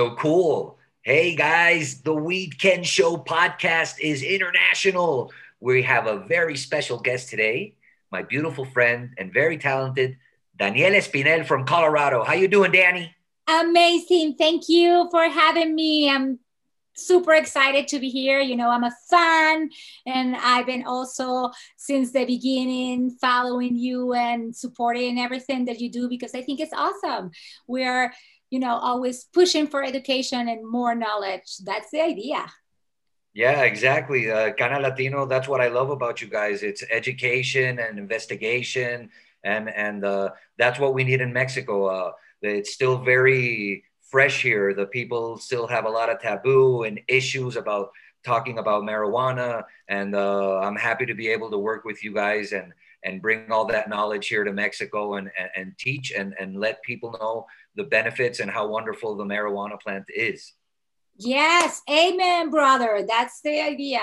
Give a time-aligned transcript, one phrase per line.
[0.00, 0.78] So cool.
[1.02, 5.30] Hey guys, the Weedkend Show podcast is international.
[5.60, 7.74] We have a very special guest today,
[8.10, 10.16] my beautiful friend and very talented
[10.56, 12.24] Danielle Espinel from Colorado.
[12.24, 13.14] How you doing, Danny?
[13.46, 14.36] Amazing.
[14.36, 16.08] Thank you for having me.
[16.08, 16.38] I'm
[16.94, 18.40] super excited to be here.
[18.40, 19.70] You know, I'm a fan
[20.06, 26.08] and I've been also since the beginning following you and supporting everything that you do
[26.08, 27.32] because I think it's awesome.
[27.66, 28.12] We're,
[28.50, 31.58] you know, always pushing for education and more knowledge.
[31.64, 32.46] That's the idea.
[33.32, 34.30] Yeah, exactly.
[34.30, 36.64] Uh, Cannalatino, that's what I love about you guys.
[36.64, 39.08] It's education and investigation.
[39.44, 41.86] And, and uh, that's what we need in Mexico.
[41.86, 44.74] Uh, it's still very fresh here.
[44.74, 47.90] The people still have a lot of taboo and issues about
[48.24, 49.62] talking about marijuana.
[49.88, 53.50] And uh, I'm happy to be able to work with you guys and and bring
[53.50, 57.46] all that knowledge here to Mexico and, and, and teach and, and let people know
[57.80, 60.52] the benefits and how wonderful the marijuana plant is.
[61.16, 63.04] Yes, amen, brother.
[63.08, 64.02] That's the idea,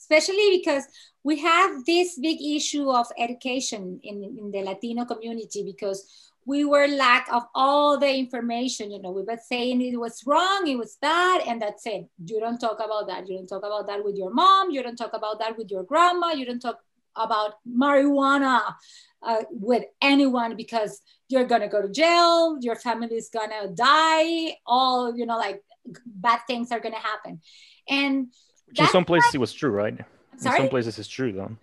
[0.00, 0.84] especially because
[1.24, 6.00] we have this big issue of education in, in the Latino community because
[6.44, 8.92] we were lack of all the information.
[8.92, 12.04] You know we were saying it was wrong it was bad and that's it.
[12.24, 13.28] You don't talk about that.
[13.28, 14.70] You don't talk about that with your mom.
[14.70, 16.28] You don't talk about that with your grandma.
[16.32, 16.78] You don't talk
[17.16, 18.74] about marijuana
[19.22, 25.16] uh, with anyone because you're gonna go to jail your family is gonna die all
[25.16, 25.62] you know like
[26.04, 27.40] bad things are gonna happen.
[27.88, 28.28] And
[28.76, 29.96] in some places it was true right?
[30.38, 30.56] Sorry?
[30.56, 31.56] in some places it's true though.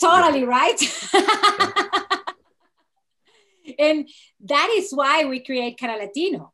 [0.00, 0.80] Totally right?
[3.78, 4.08] And
[4.44, 6.50] that is why we create Cannalatino,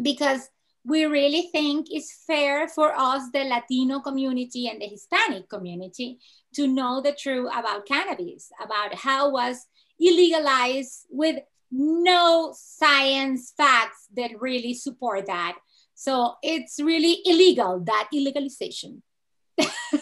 [0.00, 0.48] because
[0.84, 6.18] we really think it's fair for us, the Latino community and the Hispanic community,
[6.54, 9.66] to know the truth about cannabis, about how was
[10.00, 11.36] illegalized with
[11.70, 15.56] no science facts that really support that.
[15.94, 19.00] So it's really illegal, that illegalization.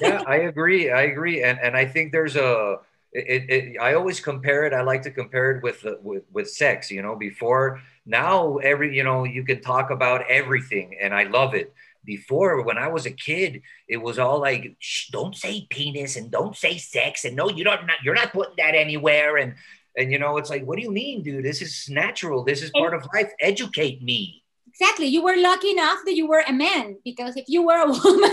[0.00, 0.90] yeah, I agree.
[0.90, 1.42] I agree.
[1.42, 2.78] And, and I think there's a,
[3.12, 4.72] it, it, I always compare it.
[4.72, 6.90] I like to compare it with, with with sex.
[6.90, 11.54] You know, before now, every you know, you can talk about everything, and I love
[11.54, 11.72] it.
[12.04, 14.76] Before, when I was a kid, it was all like,
[15.12, 17.86] "Don't say penis and don't say sex, and no, you don't.
[17.86, 19.54] Not, you're not putting that anywhere." And
[19.96, 21.44] and you know, it's like, what do you mean, dude?
[21.44, 22.44] This is natural.
[22.44, 23.30] This is part of life.
[23.40, 24.41] Educate me
[24.82, 25.06] exactly.
[25.06, 28.30] You were lucky enough that you were a man because if you were a woman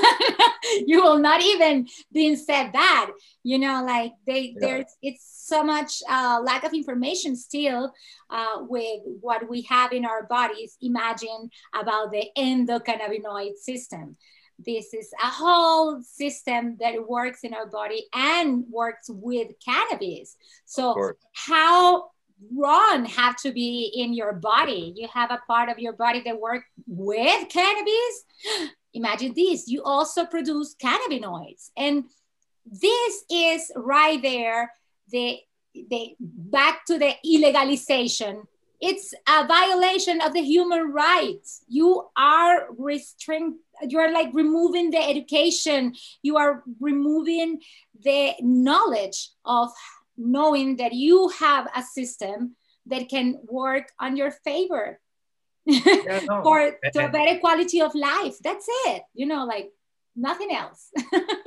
[0.86, 3.12] you will not even being said that.
[3.44, 4.60] You know like they yeah.
[4.60, 7.94] there's it's so much uh, lack of information still
[8.30, 10.78] uh, with what we have in our bodies.
[10.82, 14.18] Imagine about the endocannabinoid system.
[14.66, 20.36] This is a whole system that works in our body and works with cannabis.
[20.66, 22.10] So how
[22.56, 24.94] run have to be in your body.
[24.96, 28.24] You have a part of your body that work with cannabis.
[28.94, 31.70] Imagine this, you also produce cannabinoids.
[31.78, 32.06] And
[32.66, 34.72] this is right there,
[35.12, 35.38] the,
[35.90, 38.44] the back to the illegalization.
[38.82, 41.64] It's a violation of the human rights.
[41.68, 47.62] You are restricting you're like removing the education you are removing
[48.04, 49.70] the knowledge of
[50.20, 55.00] knowing that you have a system that can work on your favor
[55.66, 56.44] yeah, no.
[56.44, 58.36] for to a better quality of life.
[58.44, 59.04] That's it.
[59.14, 59.72] You know, like
[60.16, 60.92] nothing else.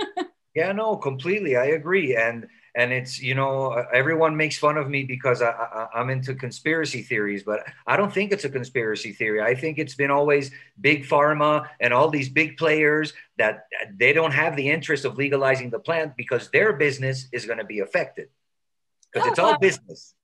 [0.54, 1.56] yeah, no, completely.
[1.56, 2.16] I agree.
[2.16, 6.34] And and it's you know everyone makes fun of me because I, I, am into
[6.34, 9.42] conspiracy theories, but I don't think it's a conspiracy theory.
[9.42, 10.50] I think it's been always
[10.80, 15.70] big pharma and all these big players that they don't have the interest of legalizing
[15.70, 18.28] the plant because their business is going to be affected
[19.12, 20.14] because oh, it's all business.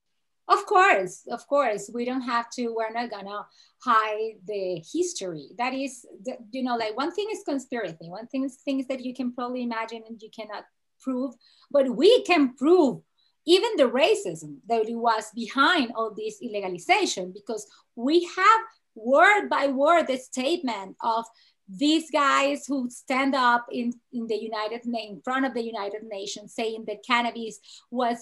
[0.47, 2.73] Of course, of course, we don't have to.
[2.73, 3.45] We're not gonna
[3.83, 5.49] hide the history.
[5.57, 8.09] That is, the, you know, like one thing is conspiracy.
[8.09, 10.65] One thing is things that you can probably imagine and you cannot
[11.01, 11.35] prove,
[11.69, 13.01] but we can prove
[13.45, 17.65] even the racism that was behind all this illegalization because
[17.95, 18.61] we have
[18.95, 21.25] word by word the statement of
[21.69, 26.53] these guys who stand up in, in the United in front of the United Nations
[26.53, 27.59] saying that cannabis
[27.91, 28.17] was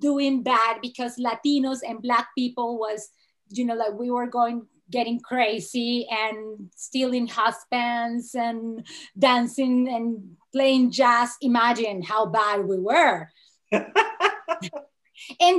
[0.00, 3.10] doing bad because Latinos and Black people was,
[3.50, 8.84] you know, like we were going getting crazy and stealing husbands and
[9.18, 11.36] dancing and playing jazz.
[11.42, 13.28] Imagine how bad we were.
[13.72, 13.92] and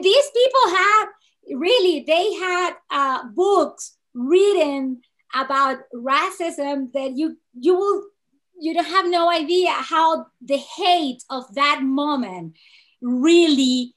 [0.03, 1.05] these people had
[1.53, 5.01] really, they had uh, books written
[5.33, 8.03] about racism that you you will
[8.59, 12.55] you don't have no idea how the hate of that moment
[13.01, 13.95] really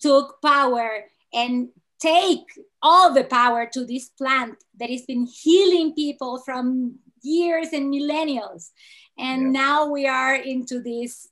[0.00, 1.68] took power and
[2.00, 2.44] take
[2.80, 8.70] all the power to this plant that has been healing people from years and millennials.
[9.18, 9.60] And yeah.
[9.60, 11.28] now we are into this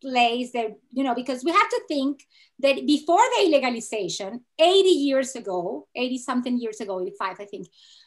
[0.00, 2.24] place that, you know, because we have to think
[2.60, 7.66] that before the legalization, 80 years ago, 80 something years ago, 85, I think,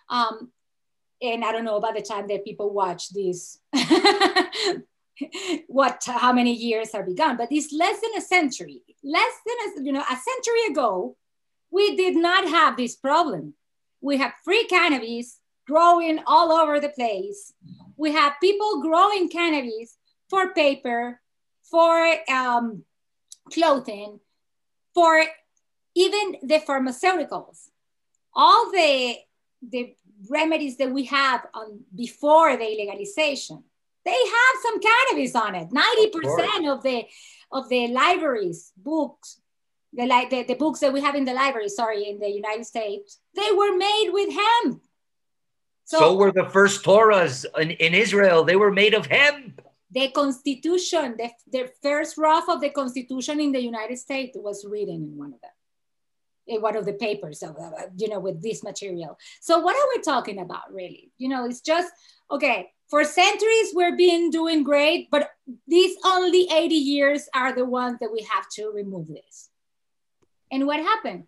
[0.10, 0.52] um,
[1.22, 3.60] and I don't know by the time that people watch this,
[5.68, 9.86] what, how many years are begun, but it's less than a century, less than a,
[9.86, 11.16] you know, a century ago,
[11.72, 13.54] we did not have this problem.
[14.02, 17.54] We have free cannabis growing all over the place.
[17.98, 19.98] We have people growing cannabis
[20.30, 21.19] for paper,
[21.64, 22.84] for um,
[23.52, 24.19] clothing,
[24.94, 25.24] for
[25.96, 27.69] even the pharmaceuticals.
[28.34, 29.16] All the,
[29.68, 29.96] the
[30.30, 33.64] remedies that we have on before the legalization,
[34.07, 35.69] they have some cannabis on it.
[35.69, 37.06] 90% of, of the
[37.51, 39.39] of the libraries, books,
[39.94, 42.65] the, like the, the books that we have in the library, sorry, in the United
[42.65, 44.81] States, they were made with hemp.
[45.86, 48.44] So, so were the first Torahs in, in Israel.
[48.44, 49.62] They were made of hemp.
[49.89, 54.95] The Constitution, the, the first draft of the Constitution in the United States was written
[54.95, 55.56] in one of them,
[56.48, 59.18] one of the papers, of, uh, you know, with this material.
[59.42, 61.12] So what are we talking about, really?
[61.18, 61.92] You know, it's just
[62.32, 62.72] okay.
[62.90, 65.32] For centuries, we've been doing great, but
[65.68, 69.50] these only 80 years are the ones that we have to remove this.
[70.52, 71.26] And what happened?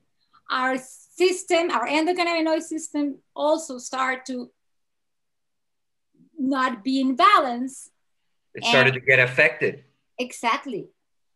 [0.50, 4.50] Our system, our endocannabinoid system also start to
[6.38, 7.90] not be in balance.
[8.56, 9.84] It started to get affected.
[10.18, 10.88] Exactly.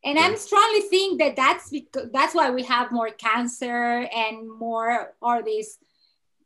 [0.06, 0.26] And yeah.
[0.26, 5.42] I'm strongly think that that's because that's why we have more cancer and more or
[5.44, 5.78] this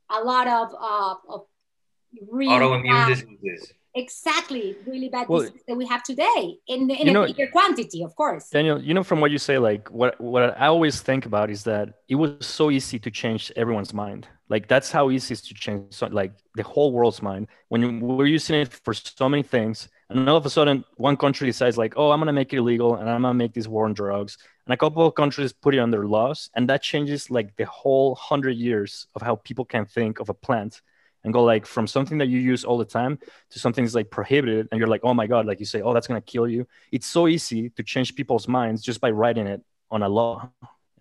[0.09, 1.45] a lot of uh, of
[2.23, 3.73] autoimmune diseases.
[3.95, 8.15] Exactly really bad well, that we have today in, in a know, bigger quantity of
[8.15, 8.49] course.
[8.49, 11.63] Danielle you know from what you say like what what i always think about is
[11.63, 14.27] that it was so easy to change everyone's mind.
[14.49, 17.47] Like that's how easy it is to change so, like the whole world's mind.
[17.69, 21.47] When we're using it for so many things and all of a sudden one country
[21.47, 23.67] decides like oh i'm going to make it illegal and i'm going to make this
[23.67, 24.37] war on drugs.
[24.65, 28.15] And a couple of countries put it under laws and that changes like the whole
[28.15, 30.81] hundred years of how people can think of a plant
[31.23, 33.17] and go like from something that you use all the time
[33.49, 35.93] to something that's like prohibited and you're like oh my god like you say oh
[35.93, 36.67] that's going to kill you.
[36.91, 40.49] It's so easy to change people's minds just by writing it on a law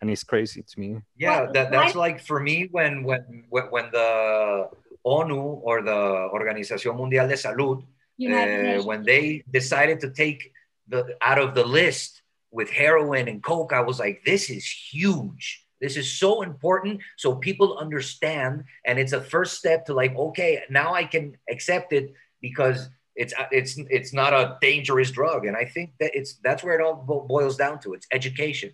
[0.00, 1.00] and it's crazy to me.
[1.16, 4.68] Yeah that, that's like for me when when when the
[5.04, 7.84] onu or the organización mundial de salud
[8.20, 10.52] uh, when they decided to take
[10.88, 15.66] the out of the list with heroin and coke i was like this is huge
[15.80, 20.62] this is so important so people understand, and it's a first step to like, okay,
[20.70, 25.46] now I can accept it because it's it's it's not a dangerous drug.
[25.46, 26.94] And I think that it's that's where it all
[27.28, 27.94] boils down to.
[27.94, 28.72] It's education.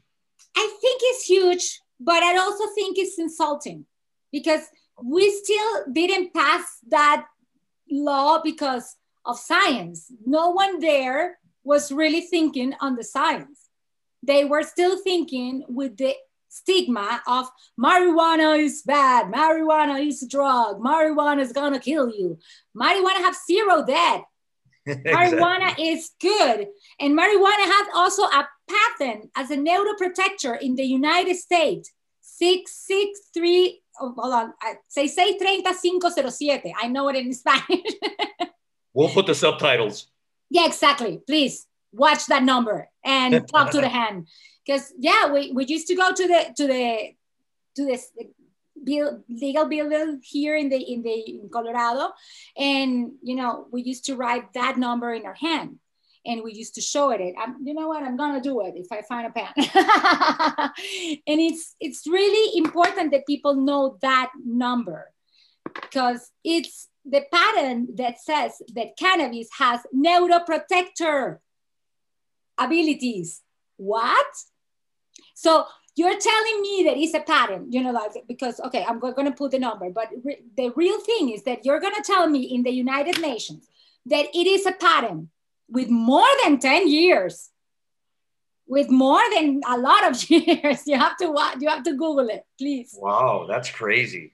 [0.57, 3.87] I think it's huge, but I also think it's insulting
[4.31, 4.63] because
[5.03, 7.27] we still didn't pass that
[7.91, 10.11] law because of science.
[10.25, 13.69] No one there was really thinking on the science.
[14.23, 16.15] They were still thinking with the
[16.49, 17.49] stigma of
[17.81, 22.39] marijuana is bad, marijuana is a drug, marijuana is gonna kill you.
[22.77, 24.23] Marijuana have zero death.
[24.87, 25.13] exactly.
[25.13, 26.67] Marijuana is good.
[27.01, 31.91] And marijuana has also a patent as a neuroprotector in the United States.
[32.21, 34.53] 663, oh, hold on,
[34.89, 36.73] say say 3507.
[36.81, 37.65] I know it in Spanish.
[38.95, 40.09] we'll put the subtitles.
[40.51, 41.21] Yeah, exactly.
[41.27, 44.29] Please watch that number and talk to the hand.
[44.65, 47.15] Because yeah we, we used to go to the to the
[47.77, 48.11] to this
[48.85, 52.13] bill, legal building here in the in the in colorado.
[52.57, 55.79] And you know we used to write that number in our hand
[56.25, 57.35] and we used to show it.
[57.39, 58.03] I'm, you know what?
[58.03, 59.53] I'm gonna do it if i find a pen.
[61.27, 65.13] And it's it's really important that people know that number
[65.75, 71.39] because it's the patent that says that cannabis has neuroprotector
[72.59, 73.43] abilities
[73.77, 74.27] what
[75.35, 79.27] so you're telling me that it's a pattern, you know, like because okay, I'm going
[79.27, 82.29] to put the number, but re- the real thing is that you're going to tell
[82.29, 83.69] me in the United Nations
[84.07, 85.29] that it is a pattern
[85.69, 87.51] with more than 10 years,
[88.67, 90.87] with more than a lot of years.
[90.87, 91.27] You have to
[91.61, 92.97] you have to Google it, please.
[92.99, 94.33] Wow, that's crazy.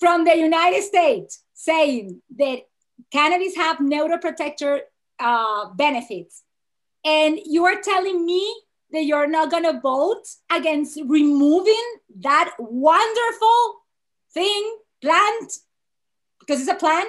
[0.00, 2.60] From the United States saying that
[3.12, 4.80] cannabis have neuroprotector
[5.18, 6.44] uh, benefits.
[7.04, 8.62] And you are telling me
[8.92, 11.84] that you're not going to vote against removing
[12.20, 13.74] that wonderful
[14.32, 15.52] thing, plant,
[16.38, 17.08] because it's a plant,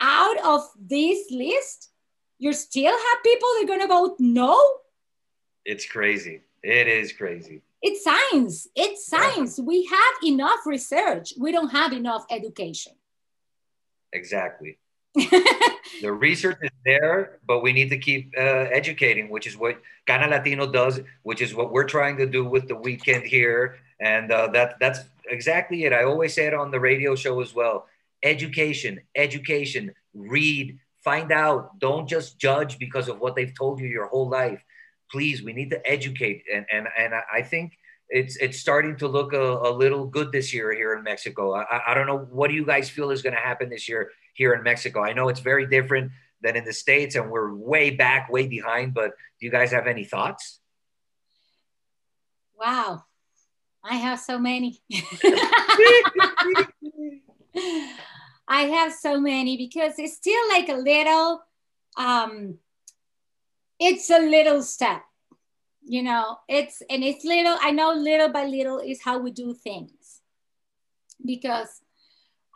[0.00, 1.90] out of this list?
[2.38, 4.58] You still have people that are going to vote no?
[5.66, 6.40] It's crazy.
[6.62, 7.60] It is crazy.
[7.82, 8.68] it's science.
[8.74, 9.58] It's science.
[9.58, 9.64] Yeah.
[9.66, 11.34] We have enough research.
[11.38, 12.94] We don't have enough education.
[14.14, 14.78] Exactly.
[15.14, 20.72] the research is there, but we need to keep uh, educating, which is what Cannalatino
[20.72, 23.76] does, which is what we're trying to do with the Weedkend here.
[24.00, 25.92] And uh, that that's exactly it.
[25.92, 27.86] I always say it on the radio show as well.
[28.22, 31.78] Education, education, read, find out.
[31.78, 34.64] Don't just judge because of what they've told you your whole life
[35.14, 36.42] please, we need to educate.
[36.52, 40.52] And, and, and I think it's, it's starting to look a, a little good this
[40.52, 41.54] year here in Mexico.
[41.54, 42.18] I, I don't know.
[42.18, 45.02] What do you guys feel is going to happen this year here in Mexico?
[45.02, 48.94] I know it's very different than in the States and we're way back, way behind,
[48.94, 50.60] but do you guys have any thoughts?
[52.58, 53.04] Wow.
[53.82, 54.80] I have so many.
[58.46, 61.42] I have so many because it's still like a little
[61.96, 62.58] um
[63.78, 65.02] it's a little step
[65.86, 69.54] you know it's and it's little i know little by little is how we do
[69.54, 70.20] things.
[71.24, 71.80] Because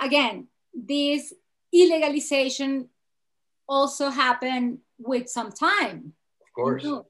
[0.00, 1.32] again this
[1.74, 2.88] illegalization
[3.68, 6.12] also happened with some time.
[6.42, 6.84] Of course.
[6.84, 7.06] Know,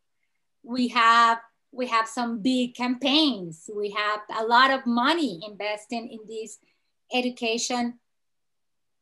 [0.62, 1.38] we have
[1.70, 3.70] we have some big campaigns.
[3.74, 6.58] We have a lot of money investing in this
[7.12, 7.98] education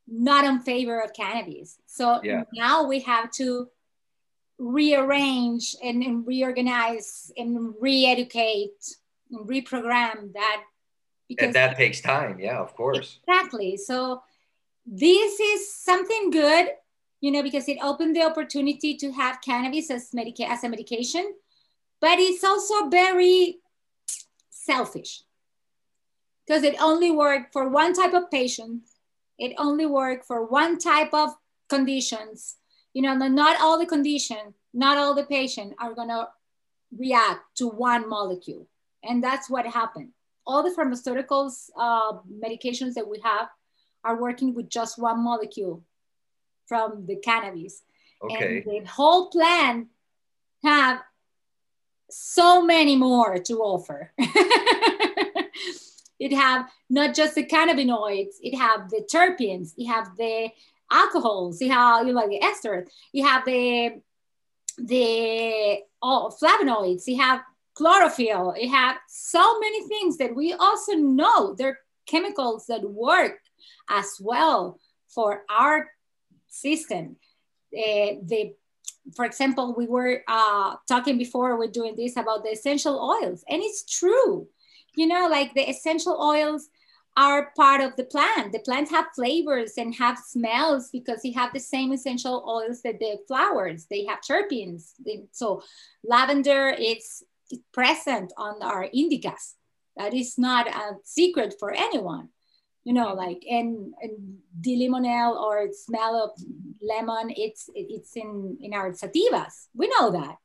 [0.09, 1.79] not in favor of cannabis.
[1.87, 2.45] So yeah.
[2.55, 3.69] now we have to
[4.59, 8.97] rearrange and, and reorganize and re-educate
[9.31, 10.63] and reprogram that
[11.29, 12.39] because and that takes time.
[12.39, 13.19] Yeah of course.
[13.27, 13.77] Exactly.
[13.77, 14.23] So
[14.87, 16.69] this is something good
[17.21, 21.35] you know because it opened the opportunity to have cannabis as, medica- as a medication
[22.01, 23.59] but it's also very
[24.51, 25.23] selfish.
[26.47, 28.83] Because it only worked for one type of patient.
[29.39, 31.31] It only worked for one type of
[31.69, 32.57] conditions
[32.97, 36.29] you know, not all the condition, not all the patient are gonna
[36.97, 38.67] react to one molecule.
[39.05, 40.13] And that's what happened.
[40.47, 43.49] All the pharmaceuticals, uh, medications that we have
[44.03, 45.85] are working with just one molecule
[46.67, 47.83] from the cannabis.
[48.23, 48.63] Okay.
[48.63, 49.89] And the whole plant
[50.65, 51.03] have
[52.09, 54.11] so many more to offer.
[56.19, 60.49] it have not just the cannabinoids, it have the terpenes, it have the
[60.91, 64.01] alcohols, you have you like the esters, you have the
[64.79, 67.41] the oh, flavonoids, you have
[67.75, 71.55] chlorophyll, you have so many things that we also know.
[71.55, 73.41] They're chemicals that work
[73.91, 74.79] as well
[75.09, 75.91] for our
[76.49, 77.17] system.
[77.77, 78.55] Uh, the
[79.15, 83.63] for example, we were uh, talking before we're doing this about the essential oils, and
[83.63, 84.49] it's true.
[84.97, 86.69] You know, like the essential oils
[87.17, 88.53] are part of the plant.
[88.53, 92.99] The plants have flavors and have smells because they have the same essential oils that
[92.99, 93.87] the flowers.
[93.87, 94.93] They have terpenes.
[95.33, 95.63] So
[96.05, 97.23] lavender is
[97.73, 99.55] present on our indicas.
[99.97, 102.29] That is not a secret for anyone.
[102.85, 106.31] You know, like and, and limonel or smell of
[106.81, 109.67] lemon, it's it's in in our sativas.
[109.75, 110.37] We know that.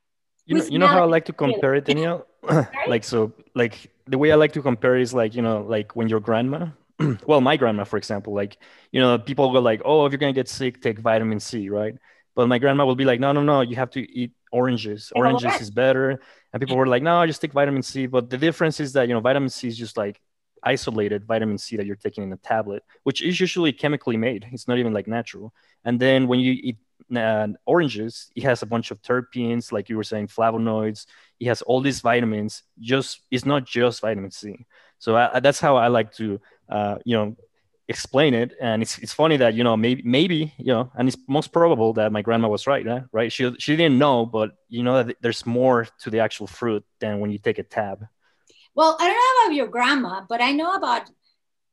[0.47, 2.25] You know, you know how I like to compare it, Danielle?
[2.87, 6.09] like so, like the way I like to compare is like you know, like when
[6.09, 6.67] your grandma,
[7.25, 8.57] well, my grandma, for example, like
[8.91, 11.95] you know, people go like, oh, if you're gonna get sick, take vitamin C, right?
[12.35, 15.11] But my grandma will be like, no, no, no, you have to eat oranges.
[15.15, 16.21] Oranges is better.
[16.53, 18.05] And people were like, no, just take vitamin C.
[18.05, 20.21] But the difference is that you know, vitamin C is just like
[20.63, 24.45] isolated vitamin C that you're taking in a tablet, which is usually chemically made.
[24.51, 25.53] It's not even like natural.
[25.85, 26.77] And then when you eat
[27.15, 31.05] uh, oranges, it has a bunch of terpenes, like you were saying, flavonoids.
[31.39, 32.63] It has all these vitamins.
[32.79, 34.65] Just it's not just vitamin C.
[34.99, 36.39] So I, that's how I like to,
[36.69, 37.35] uh, you know,
[37.87, 38.53] explain it.
[38.61, 41.93] And it's, it's funny that you know maybe maybe you know, and it's most probable
[41.93, 42.85] that my grandma was right.
[42.85, 43.01] Eh?
[43.11, 43.31] Right?
[43.31, 47.19] She she didn't know, but you know that there's more to the actual fruit than
[47.19, 48.07] when you take a tab.
[48.73, 51.09] Well, I don't know about your grandma, but I know about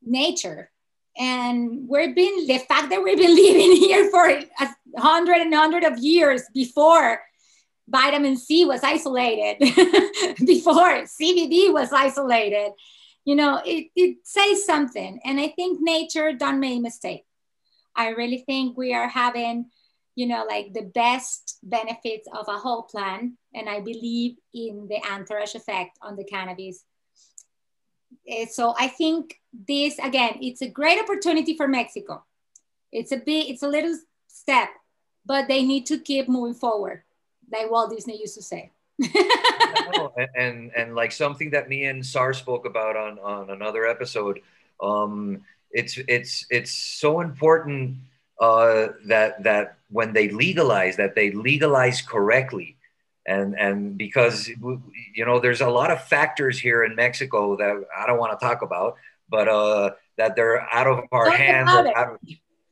[0.02, 0.70] nature
[1.18, 5.84] and we've been the fact that we've been living here for a hundred and hundred
[5.84, 7.20] of years before
[7.88, 9.58] vitamin C was isolated,
[10.46, 12.72] before CBD was isolated.
[13.24, 15.20] You know, it, it says something.
[15.24, 17.24] And I think nature done made mistake.
[17.94, 19.66] I really think we are having,
[20.14, 23.32] you know, like the best benefits of a whole plant.
[23.54, 26.84] And I believe in the entourage effect on the cannabis
[28.50, 32.24] so I think this again, it's a great opportunity for Mexico.
[32.92, 34.68] It's a big, it's a little step,
[35.26, 37.02] but they need to keep moving forward,
[37.52, 38.72] like Walt Disney used to say.
[40.16, 44.40] and, and, and like something that me and Sar spoke about on on another episode.
[44.82, 47.96] Um, it's it's it's so important
[48.40, 52.77] uh, that that when they legalize, that they legalize correctly
[53.28, 58.06] and and because you know there's a lot of factors here in Mexico that I
[58.06, 58.96] don't want to talk about,
[59.28, 61.68] but uh, that they're out of our Talk hands.
[61.68, 62.18] Out of,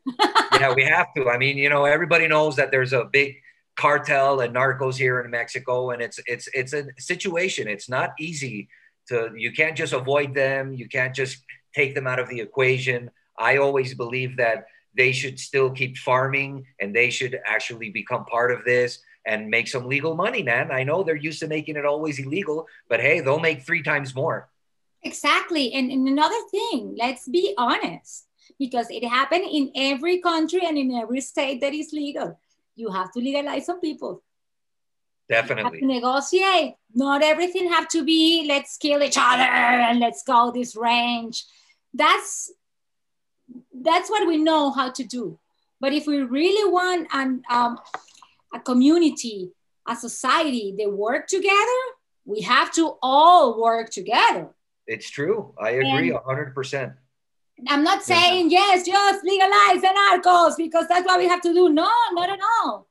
[0.59, 1.29] yeah, we have to.
[1.29, 3.37] I mean, you know, everybody knows that there's a big
[3.77, 7.69] cartel and narcos here in Mexico, and it's it's it's a situation.
[7.69, 8.69] It's not easy
[9.09, 9.33] to.
[9.37, 10.73] You can't just avoid them.
[10.73, 11.45] You can't just
[11.75, 13.11] take them out of the equation.
[13.39, 18.51] I always believe that they should still keep farming and they should actually become part
[18.51, 20.71] of this and make some legal money, man.
[20.71, 24.15] I know they're used to making it always illegal, but hey, they'll make three times
[24.15, 24.49] more.
[25.03, 25.73] Exactly.
[25.73, 28.27] And, and another thing, let's be honest,
[28.59, 32.39] because it happened in every country and in every state that is legal.
[32.77, 34.23] You have to legalize some people.
[35.29, 35.81] Definitely.
[35.83, 36.75] negotiate.
[36.95, 41.45] Not everything have to be let's kill each other and let's go this range.
[41.93, 42.53] That's
[43.75, 45.39] that's what we know how to do.
[45.81, 47.79] But if we really want an, um,
[48.55, 49.53] a community,
[49.87, 51.81] a society, they work together,
[52.25, 54.49] we have to all work together.
[54.87, 55.55] It's true.
[55.61, 56.93] I agree a hundred percent.
[57.69, 58.75] I'm not saying yeah.
[58.75, 61.69] yes, just legalize the narcos because that's what we have to do.
[61.71, 62.87] No, not at all.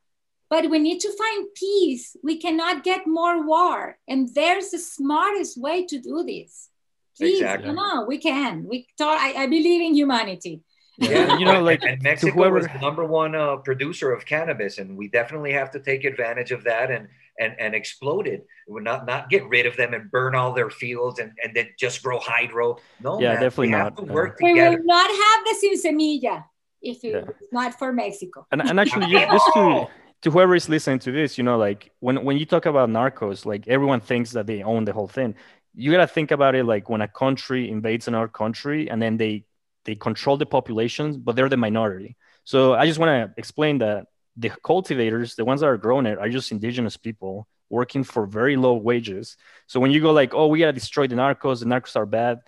[0.50, 2.16] But we need to find peace.
[2.24, 6.70] We cannot get more war, and there's the smartest way to do this.
[7.18, 7.68] Please, exactly.
[7.68, 8.66] come on, we can.
[8.68, 9.20] We talk.
[9.20, 10.62] I, I believe in humanity.
[10.98, 12.60] Yeah, you know, like and Mexico whoever...
[12.60, 16.52] is the number one uh, producer of cannabis, and we definitely have to take advantage
[16.52, 17.08] of that and
[17.40, 18.46] and and explode it.
[18.68, 21.70] We're not not get rid of them and burn all their fields and and then
[21.78, 22.78] just grow hydro.
[23.02, 24.08] No, yeah, man, definitely not.
[24.08, 24.78] work we together.
[24.78, 26.46] will not have the sin semilla
[26.82, 27.34] if it's yeah.
[27.52, 28.48] not for Mexico.
[28.52, 29.88] And and actually, you, just to
[30.22, 33.46] to whoever is listening to this, you know, like when when you talk about narcos,
[33.46, 35.36] like everyone thinks that they own the whole thing.
[35.74, 39.44] You gotta think about it like when a country invades another country and then they
[39.86, 42.18] they control the populations, but they're the minority.
[42.44, 46.18] So I just want to explain that the cultivators, the ones that are growing it,
[46.18, 49.38] are just indigenous people working for very low wages.
[49.68, 52.42] So when you go like, oh, we gotta destroy the narcos, the narcos are bad,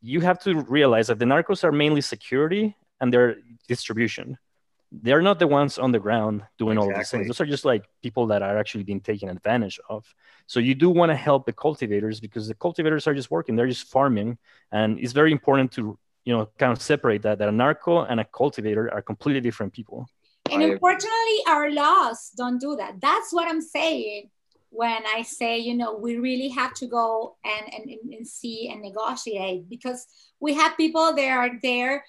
[0.00, 3.36] you have to realize that the narcos are mainly security and their
[3.68, 4.38] distribution.
[4.92, 6.92] They're not the ones on the ground doing exactly.
[6.92, 7.26] all these things.
[7.26, 10.06] Those are just like people that are actually being taken advantage of.
[10.46, 13.66] So you do want to help the cultivators because the cultivators are just working, they're
[13.66, 14.38] just farming.
[14.70, 18.20] And it's very important to you know kind of separate that that a narco and
[18.20, 20.06] a cultivator are completely different people.
[20.50, 23.00] And unfortunately our laws don't do that.
[23.00, 24.30] That's what i'm saying
[24.70, 28.82] when i say you know we really have to go and and, and see and
[28.82, 30.06] negotiate because
[30.40, 32.04] we have people that are there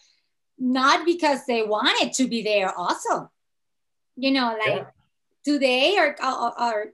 [0.57, 3.31] not because they wanted to be there also.
[4.15, 4.85] You know like yeah.
[5.45, 6.85] today are, are, are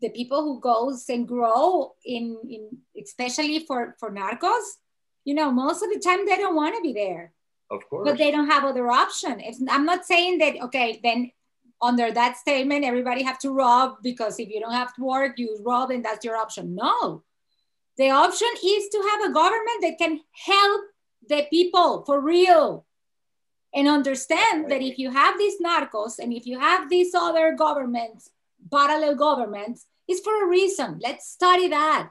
[0.00, 4.66] the people who goes and grow in, in especially for for narcos
[5.24, 7.32] you know, most of the time they don't want to be there.
[7.70, 8.08] Of course.
[8.08, 9.40] But they don't have other option.
[9.40, 11.32] If I'm not saying that, okay, then
[11.80, 15.58] under that statement, everybody have to rob because if you don't have to work, you
[15.64, 16.74] rob and that's your option.
[16.74, 17.22] No.
[17.96, 20.82] The option is to have a government that can help
[21.28, 22.84] the people for real
[23.74, 28.30] and understand that if you have these narcos and if you have these other governments,
[28.70, 31.00] parallel governments, it's for a reason.
[31.02, 32.10] Let's study that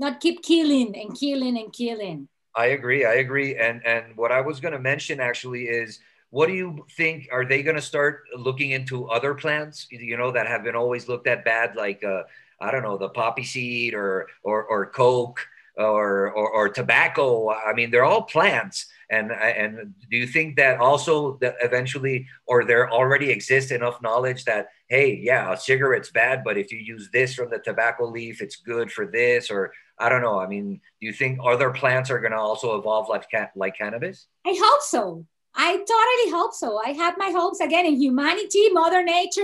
[0.00, 2.28] not keep killing and killing and killing.
[2.56, 3.04] I agree.
[3.04, 3.56] I agree.
[3.56, 7.44] And and what I was going to mention actually is what do you think are
[7.44, 11.26] they going to start looking into other plants you know that have been always looked
[11.26, 12.22] at bad like uh,
[12.60, 17.72] I don't know the poppy seed or or or coke or, or, or tobacco I
[17.72, 22.90] mean they're all plants and and do you think that also that eventually or there
[22.90, 27.34] already exists enough knowledge that hey yeah a cigarette's bad but if you use this
[27.34, 30.40] from the tobacco leaf it's good for this or I don't know.
[30.40, 34.26] I mean, do you think other plants are going to also evolve like like cannabis?
[34.46, 35.26] I hope so.
[35.54, 36.80] I totally hope so.
[36.82, 39.42] I have my hopes again in humanity, Mother Nature,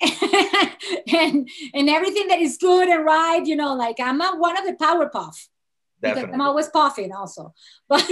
[1.12, 3.44] and and everything that is good and right.
[3.44, 5.48] You know, like I'm a, one of the power puff
[6.00, 7.54] because I'm always puffing also.
[7.88, 8.06] But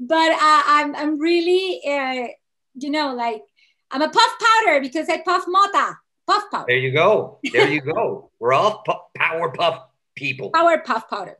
[0.00, 2.26] but uh, I'm I'm really uh,
[2.74, 3.42] you know like
[3.90, 5.96] I'm a puff powder because I puff mota.
[6.26, 6.64] Puff powder.
[6.68, 7.38] There you go.
[7.52, 8.30] There you go.
[8.38, 10.50] We're all pu- power puff people.
[10.50, 11.38] Power puff powder.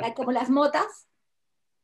[0.00, 1.06] Like como las motas.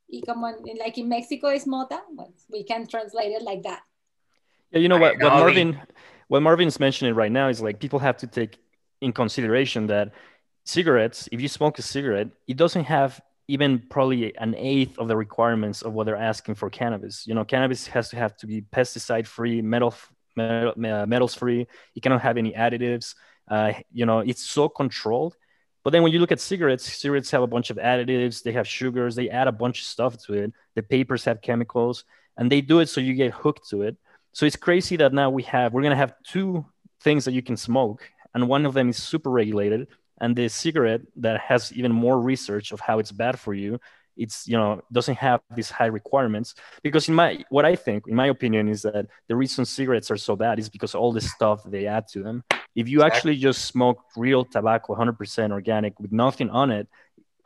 [0.08, 2.00] Y como in, like in Mexico is mota.
[2.48, 3.80] We can translate it like that.
[4.70, 5.80] Yeah, you know what, what Marvin
[6.28, 8.58] what Marvin's mentioning right now is like people have to take
[9.00, 10.12] in consideration that
[10.64, 15.16] cigarettes, if you smoke a cigarette, it doesn't have even probably an eighth of the
[15.16, 17.26] requirements of what they're asking for cannabis.
[17.26, 19.94] You know, cannabis has to have to be pesticide free, metal
[20.36, 21.66] metals free.
[21.94, 23.14] You cannot have any additives.
[23.48, 25.36] Uh, you know, it's so controlled.
[25.84, 28.42] But then when you look at cigarettes, cigarettes have a bunch of additives.
[28.42, 29.14] They have sugars.
[29.14, 30.52] They add a bunch of stuff to it.
[30.74, 32.04] The papers have chemicals,
[32.36, 33.96] and they do it so you get hooked to it.
[34.32, 36.66] So it's crazy that now we have we're gonna have two
[37.02, 38.02] things that you can smoke,
[38.34, 39.86] and one of them is super regulated,
[40.20, 43.78] and the cigarette that has even more research of how it's bad for you
[44.16, 48.14] it's you know doesn't have these high requirements because in my what i think in
[48.14, 51.62] my opinion is that the reason cigarettes are so bad is because all the stuff
[51.64, 52.44] they add to them.
[52.74, 56.88] If you actually just smoke real tobacco 100% organic with nothing on it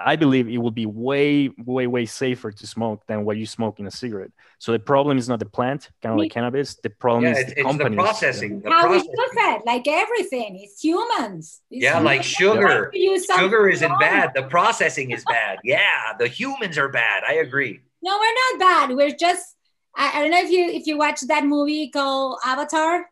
[0.05, 3.81] I believe it will be way, way, way safer to smoke than what you smoke
[3.81, 4.31] in a cigarette.
[4.59, 6.77] So the problem is not the plant, kind of like cannabis.
[6.77, 8.61] The problem yeah, is the it's the processing.
[8.61, 9.11] The How processing.
[9.11, 10.59] we it, like everything.
[10.63, 11.61] It's humans.
[11.71, 12.05] It's yeah, humans.
[12.05, 12.93] like sugar.
[13.39, 14.33] Sugar isn't bad.
[14.35, 15.59] The processing is bad.
[15.65, 17.23] Yeah, the humans are bad.
[17.25, 17.81] I agree.
[18.03, 18.97] No, we're not bad.
[18.97, 19.57] We're just.
[19.95, 23.11] I, I don't know if you if you watch that movie called Avatar.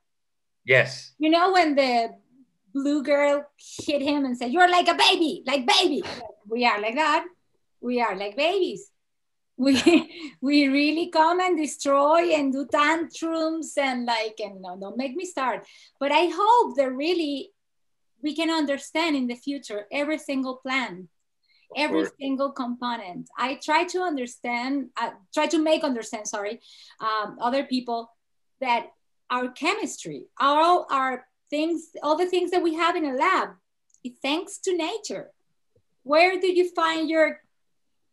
[0.65, 1.13] Yes.
[1.19, 2.15] You know when the
[2.73, 3.45] blue girl
[3.87, 6.03] hit him and said, "You're like a baby, like baby."
[6.49, 7.27] We are like that.
[7.81, 8.91] We are like babies.
[9.57, 9.75] We
[10.41, 15.25] we really come and destroy and do tantrums and like and no, don't make me
[15.25, 15.67] start.
[16.01, 17.51] But I hope that really
[18.23, 21.09] we can understand in the future every single plan,
[21.77, 23.29] every single component.
[23.39, 26.61] I try to understand, uh, try to make understand, sorry,
[27.01, 28.11] um, other people
[28.61, 28.89] that
[29.31, 33.51] our chemistry, all our things, all the things that we have in a lab,
[34.23, 35.31] thanks to nature
[36.09, 37.41] where do you find your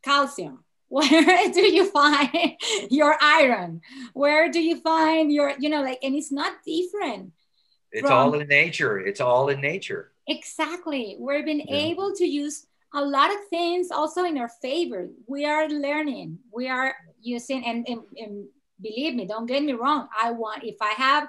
[0.03, 0.63] calcium?
[0.87, 2.53] Where do you find
[2.91, 3.81] your iron?
[4.13, 7.33] Where do you find your, you know, like, and it's not different.
[7.91, 8.99] It's from, all in nature.
[8.99, 10.11] It's all in nature.
[10.27, 11.17] Exactly.
[11.19, 11.89] We've been yeah.
[11.89, 15.09] able to use a lot of things also in our favor.
[15.27, 16.37] We are learning.
[16.53, 18.45] We are using, and, and, and
[18.79, 20.07] believe me, don't get me wrong.
[20.21, 21.27] I want, if I have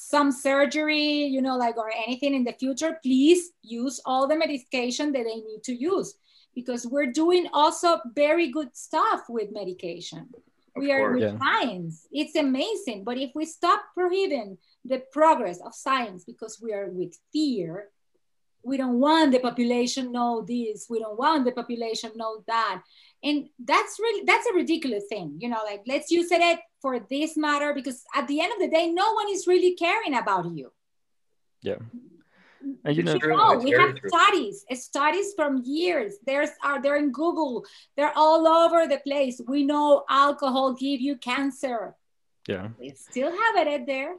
[0.00, 5.10] some surgery, you know, like, or anything in the future, please use all the medication
[5.10, 6.14] that they need to use
[6.54, 10.28] because we're doing also very good stuff with medication.
[10.76, 11.38] Of we are with yeah.
[11.38, 12.06] science.
[12.12, 13.02] It's amazing.
[13.02, 17.88] But if we stop prohibiting the progress of science because we are with fear,
[18.68, 22.82] we don't want the population know this, we don't want the population know that.
[23.22, 27.36] And that's really that's a ridiculous thing, you know, like let's use it for this
[27.36, 30.72] matter because at the end of the day no one is really caring about you.
[31.62, 31.78] Yeah.
[32.84, 33.58] And you know, know.
[33.58, 34.08] we have true.
[34.08, 36.14] studies studies from years.
[36.26, 37.64] There's are they're in google.
[37.96, 39.40] They're all over the place.
[39.46, 41.94] We know alcohol give you cancer.
[42.46, 42.68] Yeah.
[42.78, 44.14] We still have it there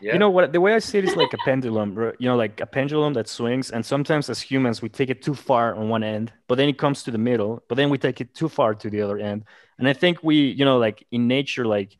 [0.00, 0.12] yeah.
[0.12, 0.52] You know what?
[0.52, 1.96] The way I see it is like a pendulum.
[2.18, 5.34] You know, like a pendulum that swings, and sometimes as humans we take it too
[5.34, 8.20] far on one end, but then it comes to the middle, but then we take
[8.20, 9.44] it too far to the other end.
[9.78, 11.96] And I think we, you know, like in nature, like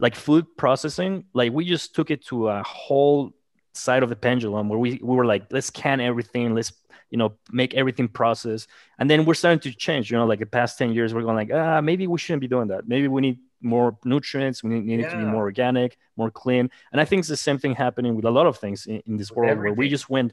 [0.00, 3.32] like food processing, like we just took it to a whole
[3.72, 6.72] side of the pendulum where we, we were like, let's can everything, let's
[7.10, 8.66] you know make everything process
[8.98, 11.36] and then we're starting to change you know like the past 10 years we're going
[11.36, 14.84] like ah maybe we shouldn't be doing that maybe we need more nutrients we need,
[14.84, 15.08] need yeah.
[15.08, 16.70] it to be more organic more clean.
[16.92, 19.16] And i think it's the same thing happening with a lot of things in, in
[19.16, 19.76] this with world everything.
[19.76, 20.32] where we just went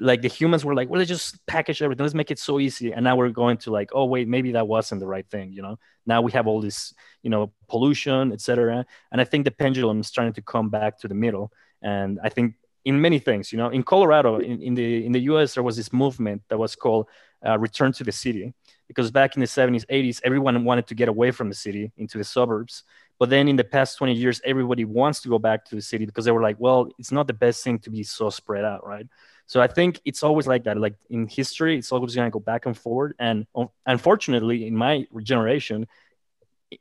[0.00, 2.04] like the humans were like well let's just package everything.
[2.04, 2.92] Let's make it so easy.
[2.92, 5.62] And now we're going to like oh wait maybe that wasn't the right thing you
[5.62, 5.78] know?
[6.06, 10.10] Now we have all this you know pollution etc and i think the pendulum is
[10.10, 11.52] trying to come back to the middle.
[11.82, 12.54] And i think
[12.84, 15.76] in many things you know in colorado in, in the in the us there was
[15.76, 17.06] this movement that was called
[17.46, 18.54] uh, return to the city
[18.88, 22.18] because back in the 70s 80s everyone wanted to get away from the city into
[22.18, 22.82] the suburbs
[23.18, 26.04] but then in the past 20 years everybody wants to go back to the city
[26.06, 28.86] because they were like well it's not the best thing to be so spread out
[28.86, 29.06] right
[29.48, 30.76] so I think it's always like that.
[30.76, 33.14] Like in history, it's always going to go back and forward.
[33.18, 33.46] And
[33.86, 35.88] unfortunately, in my generation,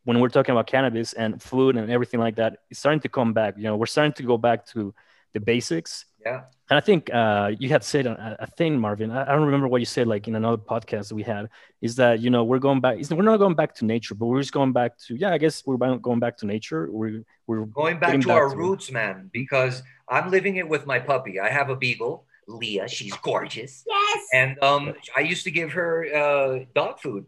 [0.04, 3.32] when we're talking about cannabis and food and everything like that, it's starting to come
[3.32, 3.56] back.
[3.58, 4.93] You know, we're starting to go back to
[5.34, 6.06] the basics.
[6.25, 6.43] Yeah.
[6.69, 9.12] And I think uh, you had said a, a thing, Marvin.
[9.12, 11.47] I, I, don't remember what you said, like in another podcast that we had,
[11.82, 12.97] is that you know we're going back.
[13.10, 15.32] We're not going back to nature, but we're just going back to yeah.
[15.32, 16.89] I guess we're going back to nature.
[16.91, 19.30] We're we're going back to back our to roots, man.
[19.32, 21.39] Because I'm living it with my puppy.
[21.39, 22.88] I have a beagle Leah.
[22.88, 23.84] She's gorgeous.
[23.88, 24.25] Yes.
[24.34, 27.25] And um, I used to give her uh, dog food,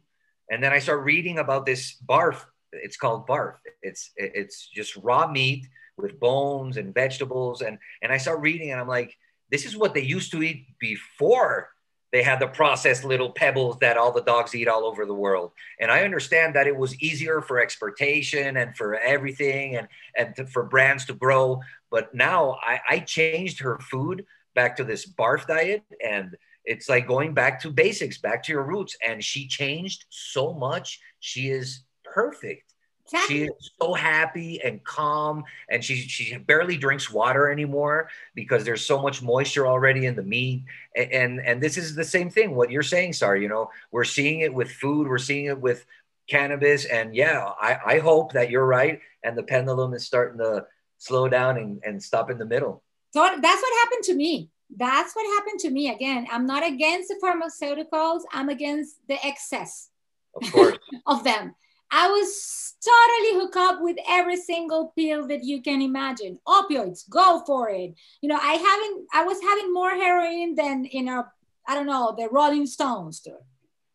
[0.49, 2.43] and then I started reading about this barf.
[2.71, 3.56] It's called barf.
[3.82, 5.67] It's it's just raw meat
[6.01, 9.15] with bones and vegetables, and and I start reading, and I'm like,
[9.51, 11.69] this is what they used to eat before
[12.12, 15.51] they had the processed little pebbles that all the dogs eat all over the world.
[15.79, 20.47] And I understand that it was easier for exportation and for everything and, and to,
[20.47, 21.62] for brands to grow.
[21.91, 25.83] But now I, I changed her food back to this barf diet.
[26.03, 26.35] And
[26.65, 28.97] it's like going back to basics back to your roots.
[29.07, 30.99] And she changed so much.
[31.19, 32.68] She is perfect
[33.12, 33.36] exactly.
[33.36, 38.86] she is so happy and calm and she she barely drinks water anymore because there's
[38.86, 40.63] so much moisture already in the meat
[40.95, 44.04] and and, and this is the same thing what you're saying sorry you know we're
[44.04, 45.86] seeing it with food we're seeing it with
[46.28, 50.65] cannabis and yeah i i hope that you're right and the pendulum is starting to
[51.00, 52.84] slow down and, and stop in the middle.
[53.12, 54.52] So that's what happened to me.
[54.76, 55.89] That's what happened to me.
[55.89, 58.22] Again, I'm not against the pharmaceuticals.
[58.32, 59.89] I'm against the excess
[60.36, 61.56] of, of them.
[61.91, 66.39] I was totally hooked up with every single pill that you can imagine.
[66.47, 67.93] Opioids, go for it.
[68.21, 71.25] You know, I haven't, I was having more heroin than in a,
[71.67, 73.34] I don't know, the Rolling Stones, dude.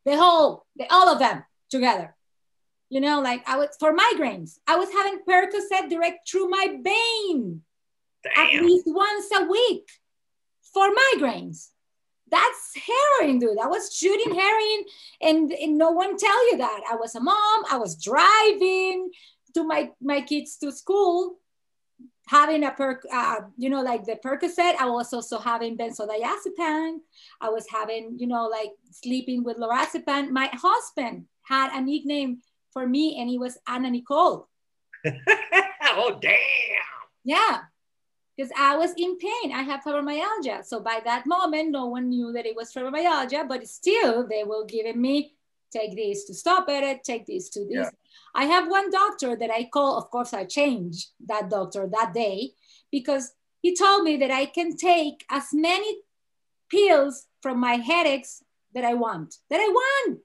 [0.05, 2.15] The whole, the, all of them together.
[2.91, 7.63] You know, like I was for migraines, I was having Percocet direct through my vein
[8.23, 8.47] Damn.
[8.47, 9.89] at least once a week
[10.73, 11.71] for migraines.
[12.31, 13.59] That's heroin, dude.
[13.59, 14.85] I was shooting heroin,
[15.21, 16.81] and, and no one tell you that.
[16.91, 17.65] I was a mom.
[17.71, 19.11] I was driving
[19.55, 21.39] to my my kids to school,
[22.27, 24.75] having a perk, uh, you know, like the Percocet.
[24.77, 26.99] I was also having benzodiazepine.
[27.41, 30.31] I was having, you know, like sleeping with lorazepam.
[30.31, 32.41] My husband had a nickname
[32.73, 34.49] for me, and he was Anna Nicole.
[35.07, 36.39] oh damn!
[37.25, 37.61] Yeah,
[38.37, 39.53] because I was in pain.
[39.53, 40.65] I have fibromyalgia.
[40.65, 44.65] So by that moment, no one knew that it was fibromyalgia, but still they were
[44.65, 45.35] giving me
[45.73, 47.87] take this to stop it, take this to this.
[47.87, 47.91] Yeah.
[48.35, 52.53] I have one doctor that I call, of course, I changed that doctor that day
[52.91, 56.01] because he told me that I can take as many
[56.71, 58.43] pills from my headaches
[58.75, 60.21] that I want, that I want.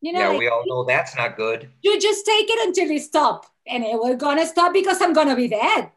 [0.00, 1.68] You know, yeah, like, we all know that's not good.
[1.80, 5.36] You just take it until it stop, and it will gonna stop because I'm gonna
[5.36, 5.92] be dead.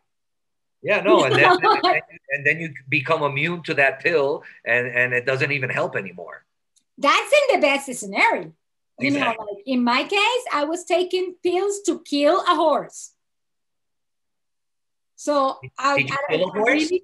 [0.85, 5.13] Yeah, no, and then, and, and then you become immune to that pill, and and
[5.15, 6.45] it doesn't even help anymore.
[6.95, 8.53] That's in the best scenario.
[8.99, 9.45] You exactly.
[9.45, 13.13] know, like in my case, I was taking pills to kill a horse.
[15.15, 16.67] So did, I, did you I, kill a horse?
[16.67, 17.03] Really,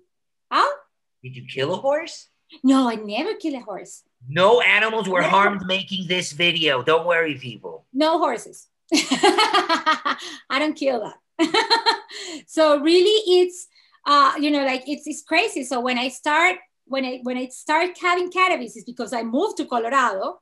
[0.51, 0.75] huh?
[1.23, 2.27] Did you kill a horse?
[2.63, 4.03] No, I never kill a horse.
[4.29, 5.31] No animals were never.
[5.31, 6.83] harmed making this video.
[6.83, 7.87] Don't worry, people.
[7.91, 8.67] No horses.
[8.93, 10.17] I
[10.59, 11.17] don't kill that.
[12.47, 13.67] so really, it's
[14.05, 15.63] uh, you know, like it's, it's crazy.
[15.63, 19.57] So when I start, when I, when I start having cannabis, it's because I moved
[19.57, 20.39] to Colorado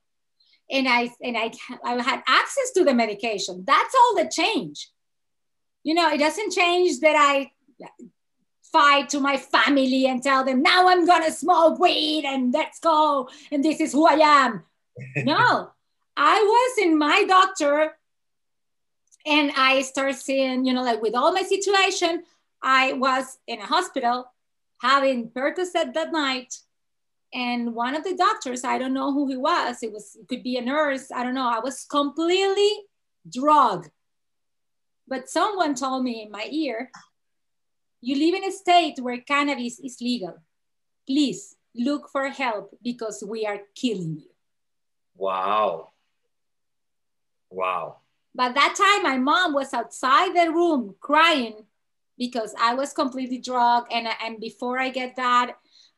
[0.71, 1.51] and I, and I,
[1.83, 3.63] I had access to the medication.
[3.65, 4.89] That's all the change.
[5.83, 7.51] You know, it doesn't change that I
[8.71, 13.29] fight to my family and tell them now I'm gonna smoke weed and let's go
[13.51, 14.63] and this is who I am.
[15.17, 15.71] no,
[16.15, 17.93] I was in my doctor
[19.25, 22.23] and I start seeing, you know, like with all my situation,
[22.61, 24.31] I was in a hospital
[24.81, 26.55] having Percocet that night.
[27.33, 30.41] And one of the doctors, I don't know who he was, it was it could
[30.41, 31.47] be a nurse, I don't know.
[31.47, 32.71] I was completely
[33.29, 33.91] drugged.
[35.07, 36.91] But someone told me in my ear,
[38.01, 40.37] you live in a state where cannabis is legal.
[41.05, 44.29] Please look for help because we are killing you.
[45.15, 45.89] Wow.
[47.49, 47.97] Wow.
[48.33, 51.65] But that time, my mom was outside the room crying
[52.19, 53.91] because I was completely drugged.
[53.91, 55.53] And, and before I get that,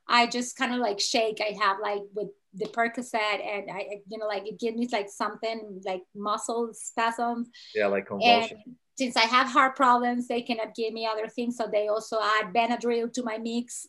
[0.08, 1.42] I just kind of like shake.
[1.42, 5.10] I have like with the Percocet and I, you know, like it gives me like
[5.10, 7.50] something like muscle spasms.
[7.76, 8.58] Yeah, like convulsion.
[8.66, 11.58] And since I have heart problems, they cannot give me other things.
[11.58, 13.88] So they also add Benadryl to my mix.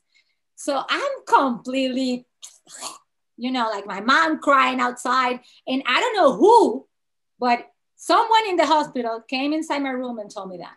[0.56, 2.26] So I'm completely,
[3.36, 5.40] you know, like my mom crying outside.
[5.66, 6.86] And I don't know who,
[7.38, 7.66] but
[7.96, 10.76] someone in the hospital came inside my room and told me that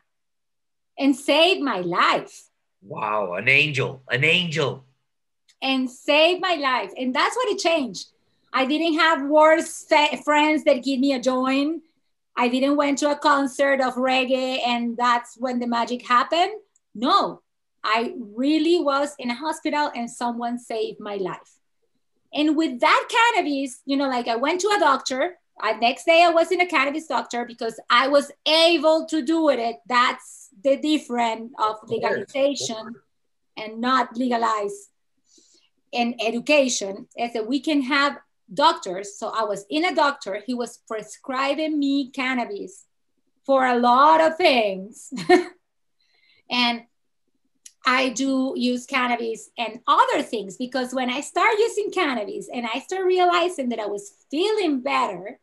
[0.98, 2.50] and saved my life.
[2.82, 4.86] Wow, an angel, an angel.
[5.62, 6.92] And saved my life.
[6.98, 8.08] And that's what it changed.
[8.54, 9.86] I didn't have worse
[10.24, 11.84] friends that give me a joint.
[12.38, 16.52] I didn't went to a concert of reggae and that's when the magic happened.
[16.94, 17.42] No,
[17.84, 21.60] I really was in a hospital and someone saved my life.
[22.34, 25.38] And with that cannabis, you know, like I went to a doctor.
[25.60, 29.50] I, next day I was in a cannabis doctor because I was able to do
[29.50, 29.78] it.
[29.88, 32.96] That's the difference of legalization
[33.58, 34.90] and not legalized
[35.92, 38.18] in education is that we can have
[38.54, 39.18] doctors.
[39.18, 42.86] So I was in a doctor, he was prescribing me cannabis
[43.46, 45.14] for a lot of things.
[46.50, 46.84] and
[47.86, 52.80] I do use cannabis and other things because when I start using cannabis and I
[52.80, 55.40] start realizing that I was feeling better,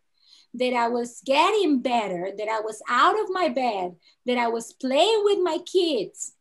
[0.54, 4.72] that I was getting better, that I was out of my bed, that I was
[4.72, 6.34] playing with my kids,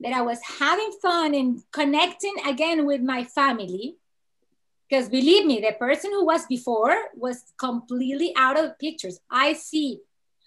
[0.00, 3.96] that I was having fun and connecting again with my family.
[4.88, 9.20] Because believe me, the person who was before was completely out of pictures.
[9.30, 10.00] I see,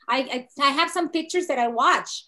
[0.07, 2.25] I, I, I have some pictures that I watch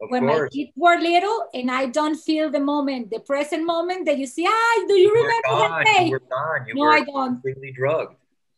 [0.00, 0.42] of when course.
[0.42, 4.26] my kids were little and I don't feel the moment, the present moment that you
[4.26, 6.04] see, ah, do you, you remember that day?
[6.06, 7.34] You were you no, I don't.
[7.34, 8.16] Completely drugged.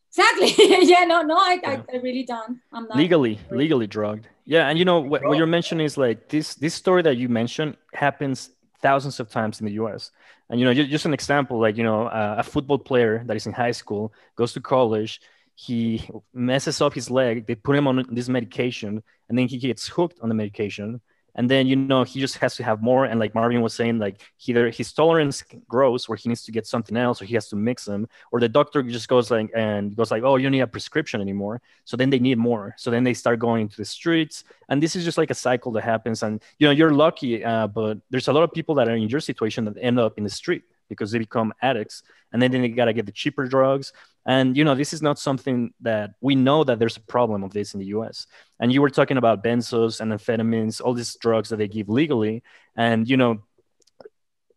[0.09, 0.55] Exactly.
[0.87, 2.59] yeah, no, no, I, I, I, really don't.
[2.73, 4.27] I'm not legally, legally drugged.
[4.45, 7.29] Yeah, and you know what, what you're mentioning is like this this story that you
[7.29, 8.49] mentioned happens
[8.81, 10.11] thousands of times in the U.S.
[10.49, 13.45] And you know, just an example, like you know, uh, a football player that is
[13.45, 15.21] in high school goes to college,
[15.53, 19.87] he messes up his leg, they put him on this medication, and then he gets
[19.87, 21.01] hooked on the medication,
[21.39, 23.05] and then you know he just has to have more.
[23.05, 26.67] And like marvin was saying like either his tolerance grows where he needs to get
[26.67, 29.95] something else or he has to mix them or the doctor just goes like and
[29.95, 31.61] goes like oh you don't need a prescription anymore.
[31.85, 32.75] So then they need more.
[32.77, 34.43] So then they start going to the streets.
[34.67, 36.23] And this is just like a cycle that happens.
[36.23, 39.07] And you know you're lucky uh, but there's a lot of people that are in
[39.07, 42.69] your situation that end up in the street because they become addicts and then, they
[42.69, 43.93] got to get the cheaper drugs.
[44.25, 47.51] And you know this is not something that we know that there's a problem of
[47.51, 48.27] this in the us
[48.59, 52.43] and you were talking about benzos and amphetamines all these drugs that they give legally.
[52.75, 53.43] And you know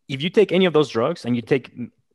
[0.09, 1.71] if you take any of those drugs and you take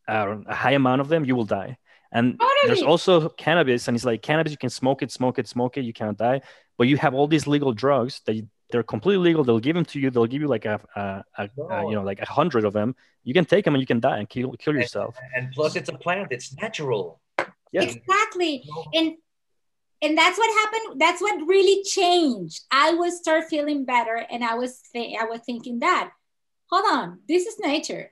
[0.08, 1.78] uh, a high amount of them you will die.
[2.12, 5.78] And there's also cannabis and it's like cannabis you can smoke it smoke it smoke
[5.78, 6.42] it you can't die.
[6.78, 9.44] But you have all these legal drugs that you, they're completely legal.
[9.44, 10.10] They'll give them to you.
[10.10, 12.96] They'll give you like a, a, a, a, you know like a hundred of them.
[13.24, 15.16] You can take them and you can die and kill kill yourself.
[15.36, 16.32] And, and plus, it's a plant.
[16.32, 17.22] It's natural.
[17.72, 17.84] Yeah.
[17.84, 18.64] Exactly.
[18.94, 19.14] And
[20.02, 21.02] and that's what happened.
[21.02, 22.62] That's what really changed.
[22.72, 26.12] I was start feeling better, and I was th- I was thinking that,
[26.70, 28.12] hold on, this is nature.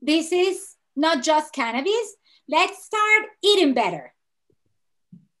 [0.00, 2.16] This is not just cannabis.
[2.48, 4.14] Let's start eating better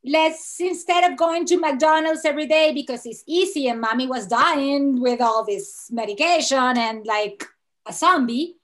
[0.08, 5.00] let's instead of going to McDonald's every day because it's easy and mommy was dying
[5.00, 7.44] with all this medication and like
[7.86, 8.56] a zombie,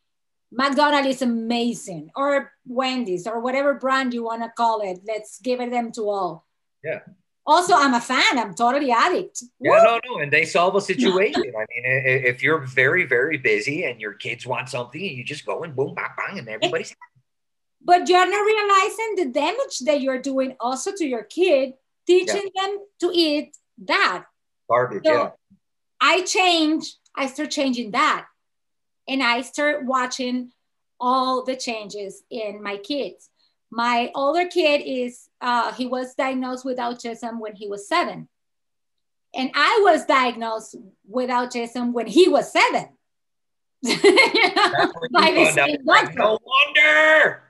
[0.53, 5.01] McDonald's is amazing, or Wendy's, or whatever brand you want to call it.
[5.07, 6.47] Let's give it them to all.
[6.83, 7.01] Yeah.
[7.47, 8.39] Also, I'm a fan.
[8.39, 9.43] I'm totally addict.
[9.61, 9.85] Yeah, Woo!
[9.85, 11.43] no, no, and they solve a situation.
[11.43, 11.85] I mean,
[12.25, 15.95] if you're very, very busy and your kids want something, you just go and boom,
[15.95, 16.95] bang, bang, and everybody's
[17.85, 21.75] but you're not realizing the damage that you're doing also to your kid
[22.07, 22.63] teaching yeah.
[22.63, 24.25] them to eat that.
[24.69, 25.31] Garbage so yeah.
[26.01, 28.27] I change i start changing that.
[29.07, 30.53] And i start watching
[30.99, 33.29] all the changes in my kids.
[33.71, 38.29] My older kid is uh, he was diagnosed with autism when he was seven.
[39.35, 42.89] And i was diagnosed with autism when he was seven.
[43.85, 45.77] By the same
[46.15, 47.44] no wonder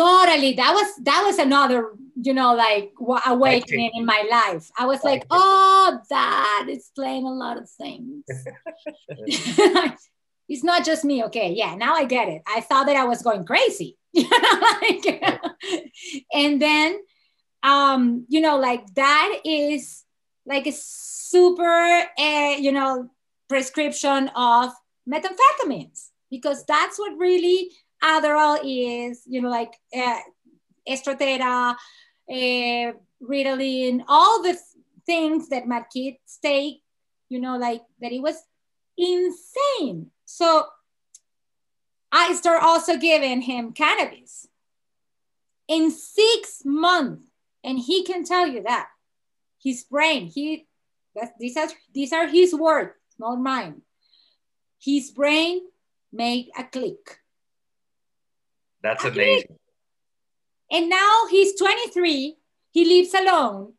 [0.00, 2.92] totally that was that was another you know like
[3.26, 4.70] awakening in my life.
[4.78, 8.24] I was like oh that explains a lot of things.
[10.52, 11.22] It's not just me.
[11.24, 12.42] Okay yeah now i get it.
[12.46, 13.96] I thought that i was going crazy.
[14.82, 15.22] Like,
[16.32, 16.98] and then
[17.62, 20.04] um you know like that is
[20.46, 23.10] like a super uh, you know
[23.48, 24.72] prescription of
[25.08, 27.70] methamphetamines because that's what really
[28.02, 30.18] Adderall is, you know, like uh,
[30.88, 31.74] Estratera,
[32.30, 34.58] uh, Ritalin, all the
[35.06, 36.82] things that my kids take,
[37.28, 38.42] you know, like that it was
[38.96, 40.10] insane.
[40.24, 40.66] So
[42.12, 44.46] I start also giving him cannabis
[45.68, 47.24] in six months.
[47.62, 48.88] And he can tell you that
[49.62, 50.66] his brain, he,
[51.14, 53.82] that these are, these are his words, not mine.
[54.80, 55.60] His brain
[56.10, 57.18] made a click
[58.82, 59.56] that's amazing.
[60.70, 62.36] And now he's 23.
[62.70, 63.74] He lives alone.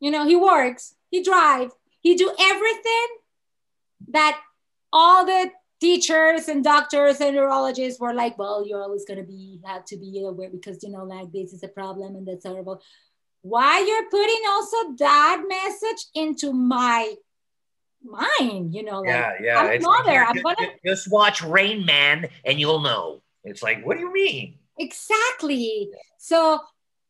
[0.00, 3.06] You know, he works, he drives, he do everything
[4.08, 4.40] that
[4.92, 9.84] all the teachers and doctors and neurologists were like, well, you're always gonna be have
[9.86, 12.80] to be aware because you know, like this is a problem and that's horrible.
[13.42, 17.14] Why you're putting also that message into my
[18.04, 19.60] mind, you know, like yeah, yeah.
[19.60, 20.24] I'm mother.
[20.24, 23.22] I'm gonna just watch Rain Man and you'll know.
[23.48, 24.58] It's like, what do you mean?
[24.78, 25.90] Exactly.
[26.18, 26.60] So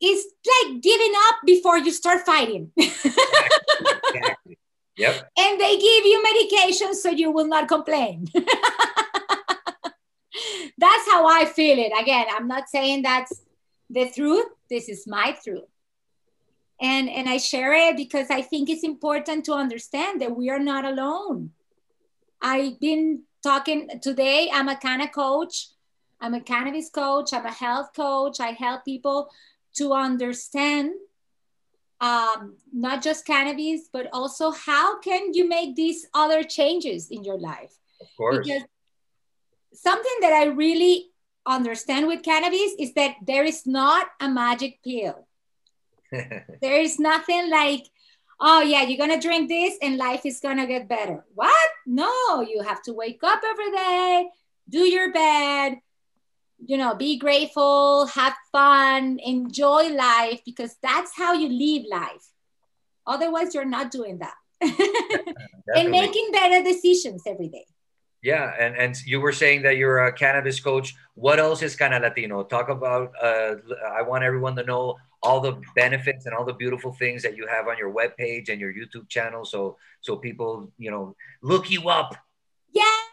[0.00, 2.70] it's like giving up before you start fighting.
[2.76, 4.58] exactly.
[4.96, 5.30] Yep.
[5.38, 8.26] And they give you medication so you will not complain.
[10.78, 11.92] that's how I feel it.
[12.00, 13.42] Again, I'm not saying that's
[13.90, 14.46] the truth.
[14.68, 15.64] This is my truth.
[16.80, 20.60] And, and I share it because I think it's important to understand that we are
[20.60, 21.50] not alone.
[22.40, 25.68] I've been talking today, I'm a kind of coach
[26.20, 28.40] I'm a cannabis coach, I'm a health coach.
[28.40, 29.30] I help people
[29.76, 30.92] to understand
[32.00, 37.38] um, not just cannabis, but also how can you make these other changes in your
[37.38, 37.74] life?
[38.00, 38.46] Of course.
[38.46, 38.62] Because
[39.74, 41.10] something that I really
[41.46, 45.26] understand with cannabis is that there is not a magic pill.
[46.12, 47.86] there is nothing like,
[48.40, 51.24] oh yeah, you're gonna drink this and life is gonna get better.
[51.34, 51.68] What?
[51.86, 54.28] No, you have to wake up every day,
[54.68, 55.78] do your bed,
[56.64, 62.26] you know, be grateful, have fun, enjoy life, because that's how you live life.
[63.06, 64.34] Otherwise, you're not doing that.
[65.74, 67.64] and making better decisions every day.
[68.22, 70.94] Yeah, and and you were saying that you're a cannabis coach.
[71.14, 72.48] What else is Cannalatino?
[72.48, 73.12] Talk about.
[73.22, 73.56] Uh,
[73.92, 77.46] I want everyone to know all the benefits and all the beautiful things that you
[77.46, 81.88] have on your webpage and your YouTube channel, so so people you know look you
[81.88, 82.16] up.
[82.72, 83.07] Yes,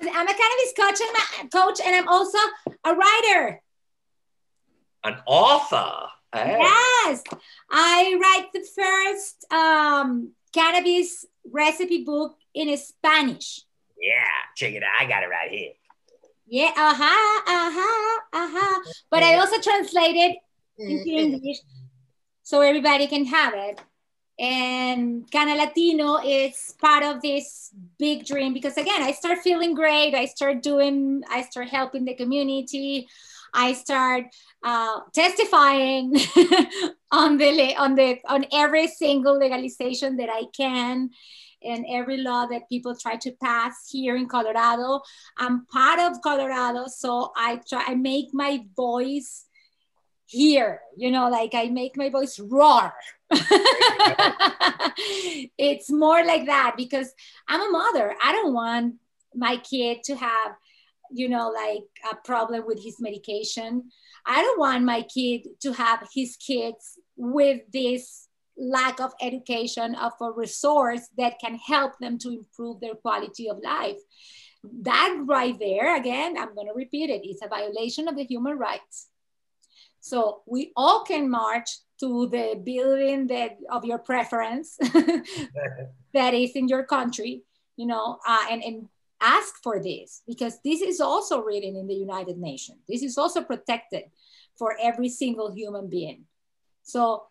[0.00, 2.38] I'm a cannabis coach and coach, and I'm also
[2.84, 3.62] a writer.
[5.04, 6.08] An author.
[6.34, 6.58] Hey.
[6.58, 7.22] Yes,
[7.70, 13.62] I write the first um, cannabis recipe book in Spanish.
[13.98, 14.24] Yeah,
[14.56, 14.90] check it out.
[15.00, 15.72] I got it right here.
[16.46, 18.92] Yeah, uh-huh, uh-huh, uh-huh.
[19.10, 20.38] But I also translated it
[20.78, 21.34] into mm-hmm.
[21.34, 21.58] English
[22.42, 23.80] so everybody can have it.
[24.38, 30.14] And Cannalatino is part of this big dream because again, I start feeling great.
[30.14, 33.08] I start doing, I start helping the community.
[33.54, 34.24] I start
[34.62, 36.14] uh, testifying
[37.10, 41.10] on the on the on every single legalization that I can
[41.62, 45.00] and every law that people try to pass here in Colorado.
[45.38, 49.46] I'm part of Colorado, so I try I make my voice
[50.26, 52.92] here, you know, like I make my voice roar.
[55.58, 57.12] It's more like that because
[57.48, 58.14] I'm a mother.
[58.22, 58.94] I don't want
[59.34, 60.52] my kid to have,
[61.10, 63.90] you know, like a problem with his medication.
[64.24, 70.12] I don't want my kid to have his kids with this lack of education of
[70.20, 73.98] a resource that can help them to improve their quality of life
[74.82, 78.56] that right there again i'm going to repeat it it's a violation of the human
[78.58, 79.08] rights
[80.00, 81.68] so we all can march
[82.00, 84.76] to the building that of your preference
[86.14, 87.42] that is in your country
[87.76, 88.88] you know uh, and, and
[89.20, 92.78] ask for this because this is also written in the united nations.
[92.88, 94.04] This is also protected
[94.56, 96.24] for every single human being.
[96.82, 97.24] So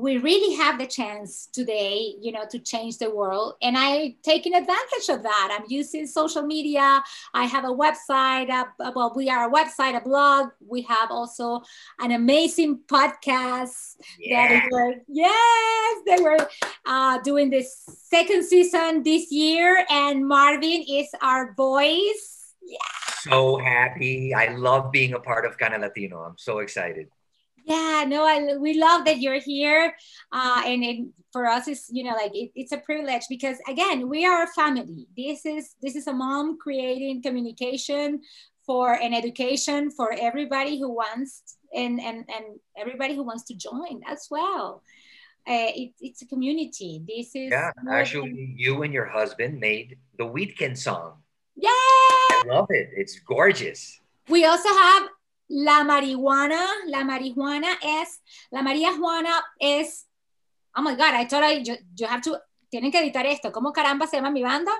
[0.00, 3.54] we really have the chance today you know to change the world.
[3.62, 5.58] And i'm taking advantage of that.
[5.58, 7.02] I'm using social media.
[7.34, 10.48] I have a website uh, well we are a website a blog.
[10.66, 11.62] We have also
[12.00, 14.48] an amazing podcast yeah.
[14.48, 16.48] that were yes they were
[16.86, 19.84] uh, doing this second season this year.
[19.90, 22.54] And marvin is our voice.
[22.62, 22.78] Yeah.
[23.20, 24.34] So happy.
[24.34, 26.26] I love being a part of Cannalatino.
[26.26, 27.08] I'm so excited
[27.64, 29.94] yeah no I, we love that you're here
[30.32, 34.08] uh, and it, for us it's you know like it, it's a privilege because again
[34.08, 35.06] we are a family.
[35.16, 38.20] This is this is a mom creating communication
[38.66, 42.44] for an education for everybody who wants and and and
[42.76, 44.82] everybody who wants to join as well.
[45.48, 47.02] Uh, it, it's a community.
[47.06, 48.54] This is yeah actually than...
[48.56, 51.14] you and your husband made the Weedkend song.
[51.56, 51.70] Yeah!
[51.70, 52.90] I love it.
[52.94, 54.00] It's gorgeous.
[54.28, 55.08] We also have
[55.52, 58.22] La marihuana, la marihuana es,
[58.52, 60.08] la María Juana es,
[60.76, 62.38] oh my God, I thought I, yo, yo have to,
[62.70, 63.50] tienen que editar esto.
[63.50, 64.70] ¿Cómo caramba se llama mi banda?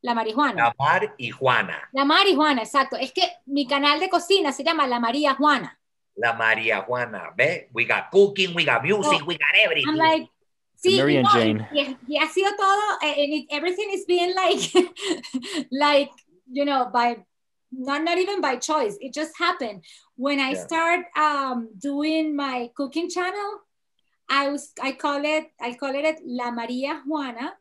[0.00, 0.54] La marihuana.
[0.54, 1.90] La marihuana.
[1.92, 2.96] La marihuana, exacto.
[2.96, 5.78] Es que mi canal de cocina se llama La María Juana.
[6.14, 7.34] La María Juana.
[7.36, 7.66] ¿Ves?
[7.74, 9.90] We got cooking, we got music, we got everything.
[9.90, 10.30] I'm like,
[10.76, 11.68] sí, Mary and Jane.
[11.74, 16.10] Y, y, ha sido todo, and it, everything is being like, like,
[16.50, 17.18] you know, by
[17.72, 18.96] not, not even by choice.
[19.00, 19.84] It just happened.
[20.16, 20.66] When I yeah.
[20.66, 23.60] start um, doing my cooking channel,
[24.28, 27.54] I was I call it I call it La Maria Juana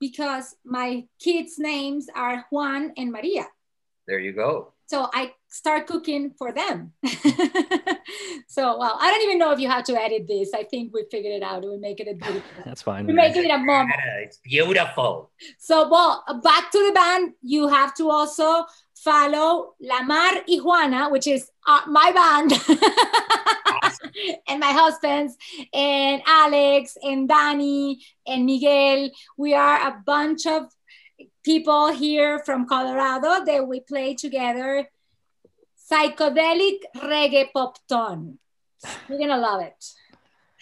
[0.00, 3.46] because my kids' names are Juan and Maria.
[4.08, 4.72] There you go.
[4.92, 6.92] So I start cooking for them.
[8.46, 10.52] so, well, I don't even know if you have to edit this.
[10.54, 11.62] I think we figured it out.
[11.62, 12.42] We make it a beautiful.
[12.66, 13.06] That's fine.
[13.06, 13.98] We make it a moment.
[14.18, 15.30] It's beautiful.
[15.58, 17.32] So, well, back to the band.
[17.40, 18.66] You have to also
[18.96, 22.52] follow La Marihuana, which is uh, my band.
[24.46, 25.38] and my husband's
[25.72, 29.08] and Alex and Danny and Miguel.
[29.38, 30.64] We are a bunch of
[31.42, 34.88] people here from Colorado that we play together.
[35.90, 38.38] Psychedelic reggae pop tone.
[39.08, 39.84] You're gonna love it.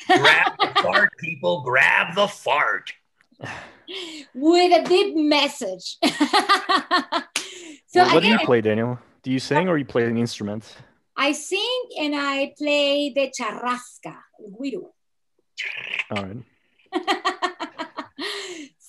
[0.06, 1.62] grab the fart, people.
[1.62, 2.92] Grab the fart.
[4.34, 5.96] With a deep message.
[6.04, 6.08] so
[7.94, 8.98] well, what again, do you play, Danielle?
[9.22, 10.76] Do you sing or you play an instrument?
[11.16, 14.92] I sing and I play the charrasca, el guiro.
[16.10, 16.44] All right.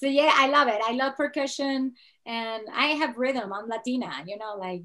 [0.01, 0.81] so yeah, I love it.
[0.83, 1.93] I love percussion
[2.25, 3.53] and I have rhythm.
[3.53, 4.81] I'm Latina, you know, like.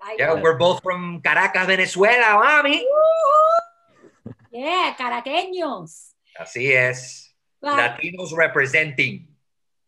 [0.00, 2.82] I yeah, we're both from Caracas, Venezuela, mami.
[4.52, 6.12] yeah, caraqueños.
[6.38, 7.32] Así es.
[7.60, 9.26] Like, Latinos representing.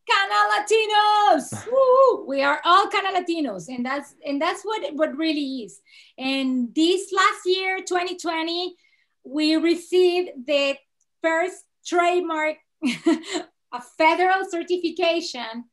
[0.08, 1.68] Cannalatinos.
[1.70, 2.24] Woo!
[2.26, 5.78] We are all Cannalatinos, and that's and that's what what really is.
[6.16, 8.74] And this last year, 2020,
[9.24, 10.78] we received the
[11.22, 12.56] first trademark
[13.72, 15.64] a federal certification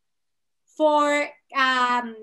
[0.78, 2.16] for um,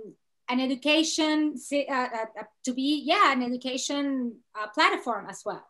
[0.48, 2.06] an education uh, uh,
[2.38, 5.64] uh, to be yeah an education uh, platform as well.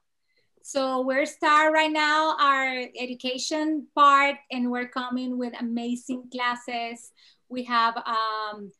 [0.65, 7.11] So we're start right now our education part and we're coming with amazing classes.
[7.49, 8.71] We have um,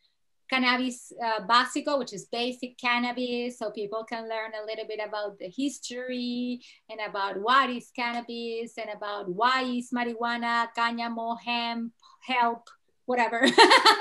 [0.53, 5.39] cannabis uh, básico, which is basic cannabis, so people can learn a little bit about
[5.39, 12.69] the history and about what is cannabis and about why is marijuana, cáñamo, hemp, help,
[13.07, 13.47] whatever,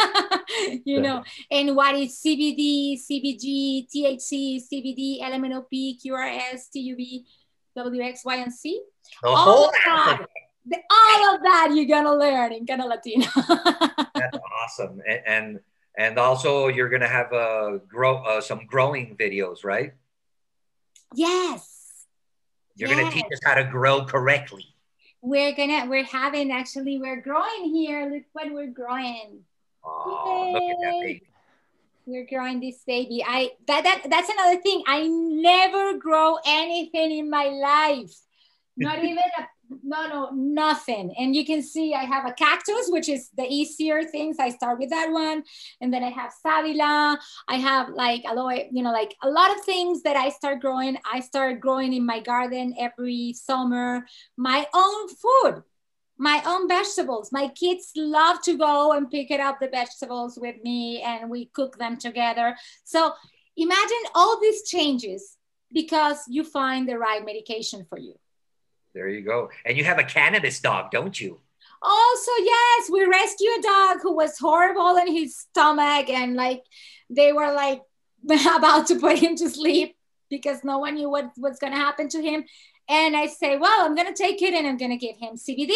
[0.83, 7.23] you know, and what is CBD, CBG, THC, CBD, LMNOP, QRS, TUV,
[7.77, 8.81] WX, Y, and C.
[9.23, 10.27] The all of that,
[10.91, 13.25] all of that you're gonna learn in Cannalatino.
[14.13, 15.59] That's awesome, and, and
[15.97, 19.93] and also you're gonna have uh, grow uh, some growing videos, right?
[21.13, 22.05] Yes.
[22.75, 22.99] You're yes.
[22.99, 24.65] gonna teach us how to grow correctly.
[25.21, 28.09] We're gonna we're having actually we're growing here.
[28.11, 29.41] Look what we're growing.
[29.83, 31.27] Oh, look at that baby.
[32.05, 33.23] We're growing this baby.
[33.25, 34.83] I that, that that's another thing.
[34.87, 38.13] I never grow anything in my life.
[38.77, 39.47] Not even a
[39.83, 41.13] no, no, nothing.
[41.17, 44.37] And you can see I have a cactus, which is the easier things.
[44.39, 45.43] I start with that one.
[45.79, 47.17] And then I have savila.
[47.47, 50.97] I have like aloe, you know, like a lot of things that I start growing.
[51.11, 54.05] I start growing in my garden every summer,
[54.37, 55.63] my own food,
[56.17, 57.31] my own vegetables.
[57.31, 61.45] My kids love to go and pick it up the vegetables with me and we
[61.45, 62.55] cook them together.
[62.83, 63.13] So
[63.55, 65.37] imagine all these changes
[65.73, 68.15] because you find the right medication for you.
[68.93, 69.49] There you go.
[69.65, 71.39] And you have a cannabis dog, don't you?
[71.81, 76.63] Also, yes, we rescued a dog who was horrible in his stomach, and like
[77.09, 77.81] they were like
[78.55, 79.95] about to put him to sleep
[80.29, 82.45] because no one knew what was going to happen to him.
[82.87, 85.35] And I say, well, I'm going to take it and I'm going to give him
[85.35, 85.73] CBD.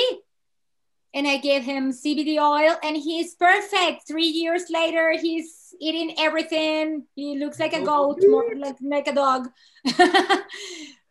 [1.13, 4.05] And I gave him CBD oil, and he's perfect.
[4.05, 7.05] Three years later, he's eating everything.
[7.15, 9.47] He looks like a oh, goat, more like, like a dog.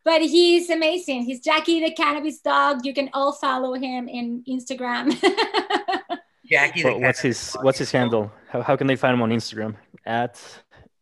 [0.04, 1.22] but he's amazing.
[1.22, 2.84] He's Jackie the cannabis dog.
[2.84, 5.10] You can all follow him in Instagram.
[6.46, 6.84] Jackie.
[6.84, 7.64] Well, what's his dog.
[7.64, 8.30] What's his handle?
[8.48, 9.76] How, how can they find him on Instagram?
[10.04, 10.40] At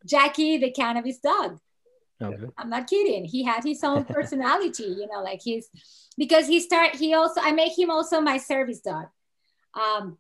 [0.07, 1.59] Jackie the cannabis dog.
[2.23, 2.47] Okay.
[2.57, 3.25] I'm not kidding.
[3.25, 5.69] He had his own personality, you know, like he's
[6.17, 9.07] because he start he also I make him also my service dog.
[9.75, 10.19] Um,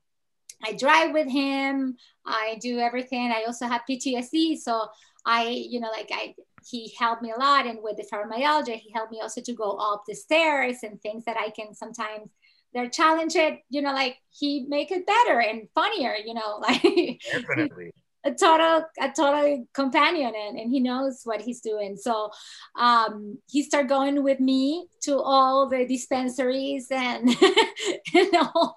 [0.65, 1.97] I drive with him.
[2.25, 3.31] I do everything.
[3.33, 4.89] I also have PTSD, so
[5.25, 6.35] I, you know, like I
[6.69, 9.73] he helped me a lot and with the fibromyalgia he helped me also to go
[9.73, 12.31] up the stairs and things that i can sometimes
[12.75, 13.37] they're challenged
[13.69, 17.93] you know like he make it better and funnier you know like definitely.
[18.25, 21.97] a total a total companion and, and he knows what he's doing.
[21.97, 22.31] So
[22.79, 27.29] um, he started going with me to all the dispensaries and
[28.15, 28.75] you know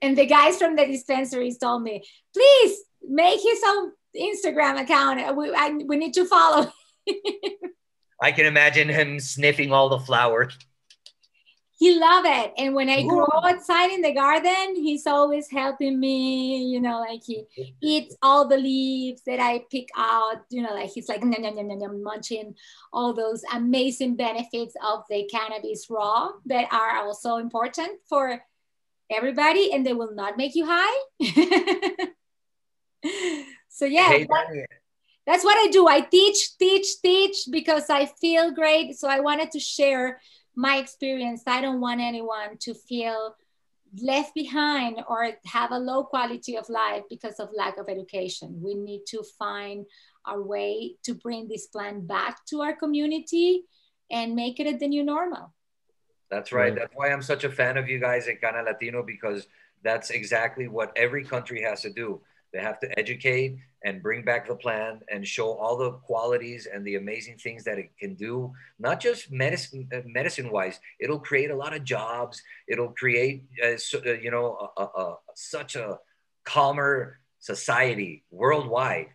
[0.00, 5.36] and the guys from the dispensaries told me please make his own instagram account.
[5.36, 6.70] We, I, we need to follow
[8.20, 10.58] I can imagine him sniffing all the flowers.
[11.78, 12.54] He love it.
[12.58, 17.22] And when I go outside in the garden, he's always helping me, you know, like
[17.24, 17.44] he
[17.80, 21.54] eats all the leaves that I pick out, you know, like he's like nom, nom,
[21.54, 22.56] nom, nom, munching
[22.92, 28.42] all those amazing benefits of the cannabis raw that are also important for
[29.08, 30.98] everybody and they will not make you high.
[33.68, 34.08] so yeah.
[34.08, 34.66] Hey, that,
[35.28, 35.86] that's what I do.
[35.86, 38.98] I teach, teach, teach because I feel great.
[38.98, 40.22] So I wanted to share
[40.56, 41.42] my experience.
[41.46, 43.36] I don't want anyone to feel
[44.00, 48.58] left behind or have a low quality of life because of lack of education.
[48.62, 49.84] We need to find
[50.24, 53.64] our way to bring this plan back to our community
[54.10, 55.52] and make it the new normal.
[56.30, 56.74] That's right.
[56.74, 59.46] That's why I'm such a fan of you guys at Cannalatino because
[59.84, 62.22] that's exactly what every country has to do.
[62.54, 66.84] They have to educate and bring back the plan and show all the qualities and
[66.84, 71.50] the amazing things that it can do not just medicine uh, medicine wise it'll create
[71.50, 72.42] a lot of jobs.
[72.66, 75.98] It'll create uh, uh, you know a, a, a, such a
[76.44, 79.08] calmer society worldwide.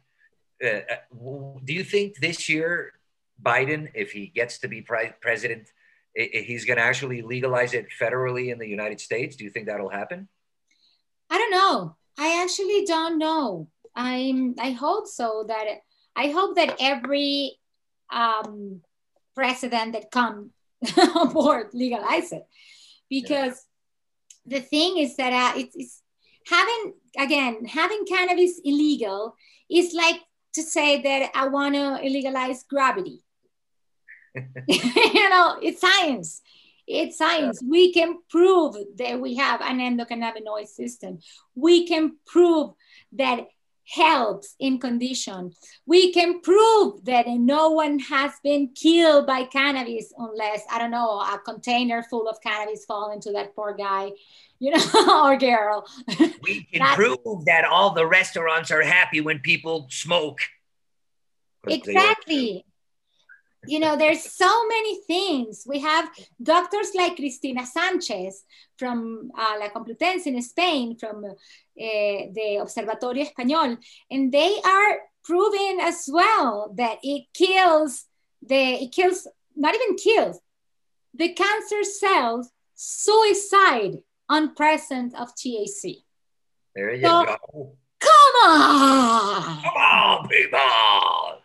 [0.63, 2.93] Uh, uh do you think this year
[3.41, 5.67] biden if he gets to be pre- president
[6.15, 9.35] he's going to actually legalize it federally in the united states?
[9.35, 10.29] Do you think that'll happen?
[11.29, 11.95] I don't know.
[12.19, 15.65] I actually don't know I'm I hope so that
[16.15, 17.57] I hope that every
[18.11, 18.81] um,
[19.35, 20.51] president that comes
[21.15, 22.43] on board legalize it
[23.09, 23.65] because
[24.45, 24.59] yeah.
[24.59, 26.01] the thing is that uh, it's, it's
[26.47, 29.35] having again having cannabis illegal
[29.69, 30.21] is like
[30.53, 33.23] to say that I want to illegalize gravity.
[34.67, 36.41] you know, it's science.
[36.87, 37.59] It's science.
[37.61, 37.69] Yeah.
[37.69, 41.19] We can prove that we have an endocannabinoid system.
[41.55, 42.71] We can prove
[43.13, 43.47] that
[43.87, 45.51] helps in condition.
[45.85, 51.19] We can prove that no one has been killed by cannabis unless, I don't know,
[51.19, 54.11] a container full of cannabis fall into that poor guy,
[54.59, 55.85] you know, or girl.
[56.41, 60.39] We can prove that all the restaurants are happy when people smoke.
[61.67, 62.65] Exactly
[63.65, 66.09] you know there's so many things we have
[66.41, 68.43] doctors like cristina sanchez
[68.77, 71.31] from uh, la complutense in spain from uh,
[71.77, 73.77] the observatorio español
[74.11, 78.05] and they are proving as well that it kills
[78.41, 80.39] the it kills not even kills
[81.13, 83.99] the cancer cells suicide
[84.29, 86.03] on presence of TAC.
[86.75, 87.77] There you so, go.
[87.99, 89.61] Come on!
[89.61, 91.41] Come on, people!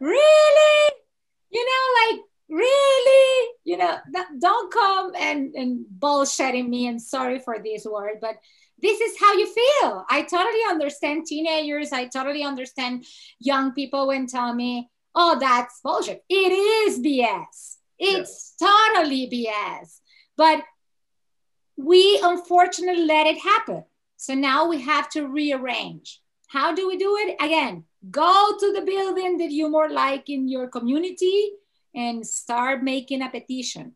[0.00, 1.05] Really?
[1.50, 3.98] You know, like really, you know,
[4.38, 8.36] don't come and, and bullshitting me and sorry for this word, but
[8.80, 10.04] this is how you feel.
[10.10, 11.92] I totally understand teenagers.
[11.92, 13.06] I totally understand
[13.40, 16.22] young people when tell me, oh, that's bullshit.
[16.28, 17.76] It is BS.
[17.98, 20.00] It's totally BS.
[20.36, 20.62] But
[21.76, 23.84] we unfortunately let it happen.
[24.18, 26.20] So now we have to rearrange.
[26.48, 27.36] How do we do it?
[27.40, 31.50] Again, go to the building that you more like in your community
[31.94, 33.94] and start making a petition.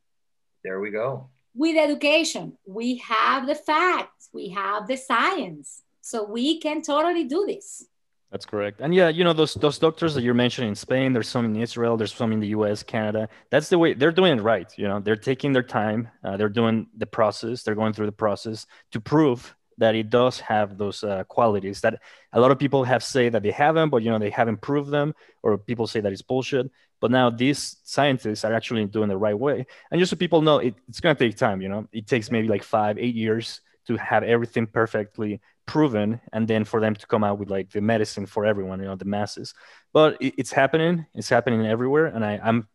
[0.64, 1.28] There we go.
[1.54, 7.44] With education, we have the facts, we have the science, so we can totally do
[7.46, 7.84] this.
[8.30, 8.80] That's correct.
[8.80, 11.56] And yeah, you know those those doctors that you're mentioning in Spain, there's some in
[11.56, 13.28] Israel, there's some in the U.S., Canada.
[13.50, 14.72] That's the way they're doing it right.
[14.78, 18.12] You know, they're taking their time, uh, they're doing the process, they're going through the
[18.12, 22.00] process to prove that it does have those uh, qualities that
[22.32, 24.90] a lot of people have say that they haven't, but you know they haven't proved
[24.90, 26.70] them, or people say that it's bullshit.
[27.00, 30.58] But now these scientists are actually doing the right way, and just so people know,
[30.58, 31.62] it, it's going to take time.
[31.62, 36.46] You know, it takes maybe like five, eight years to have everything perfectly proven, and
[36.46, 39.06] then for them to come out with like the medicine for everyone, you know, the
[39.06, 39.54] masses.
[39.94, 41.06] But it, it's happening.
[41.14, 42.68] It's happening everywhere, and I, I'm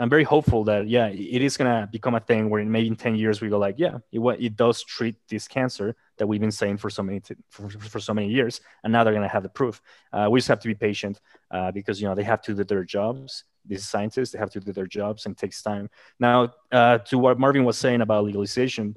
[0.00, 3.14] I'm very hopeful that yeah, it is gonna become a thing where maybe in ten
[3.14, 6.78] years we go like yeah, it it does treat this cancer that we've been saying
[6.78, 9.48] for so many t- for, for so many years, and now they're gonna have the
[9.48, 9.80] proof.
[10.12, 12.64] Uh, we just have to be patient uh, because you know they have to do
[12.64, 13.44] their jobs.
[13.64, 15.90] These scientists they have to do their jobs, and it takes time.
[16.18, 18.96] Now uh, to what Marvin was saying about legalization,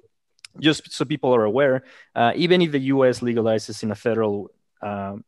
[0.59, 1.83] just so people are aware,
[2.15, 3.19] uh, even if the U.S.
[3.19, 4.51] legalizes in a federal
[4.81, 5.23] um,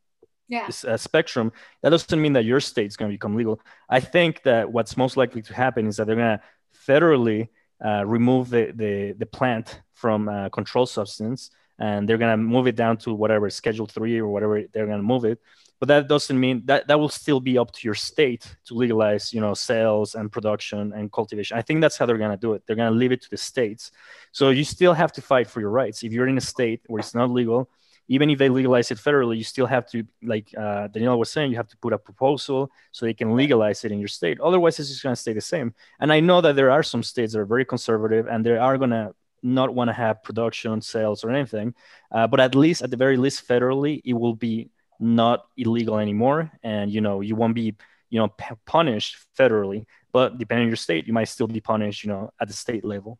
[0.47, 0.69] yeah.
[0.87, 3.61] uh, spectrum, that doesn't mean that your state's going to become legal.
[3.89, 6.43] I think that what's most likely to happen is that they're going to
[6.87, 7.49] federally
[7.83, 11.51] uh, remove the, the, the plant from uh, controlled substance
[11.81, 14.99] and they're going to move it down to whatever schedule three or whatever they're going
[14.99, 15.39] to move it.
[15.79, 19.33] But that doesn't mean that that will still be up to your state to legalize
[19.33, 21.57] you know sales and production and cultivation.
[21.57, 22.63] I think that's how they're going to do it.
[22.65, 23.91] They're going to leave it to the states.
[24.31, 26.03] So you still have to fight for your rights.
[26.03, 27.67] If you're in a state where it's not legal
[28.11, 31.49] even if they legalize it federally, you still have to, like uh, Daniela was saying,
[31.49, 34.37] you have to put a proposal so they can legalize it in your state.
[34.41, 35.73] Otherwise, it's just going to stay the same.
[35.97, 38.77] And I know that there are some states that are very conservative and they are
[38.77, 41.73] going to not want to have production, sales, or anything.
[42.11, 44.69] Uh, but at least, at the very least, federally, it will be
[44.99, 46.51] not illegal anymore.
[46.63, 47.75] And, you know, you won't be,
[48.09, 49.85] you know, p- punished federally.
[50.11, 52.85] But depending on your state, you might still be punished, you know, at the state
[52.85, 53.17] level.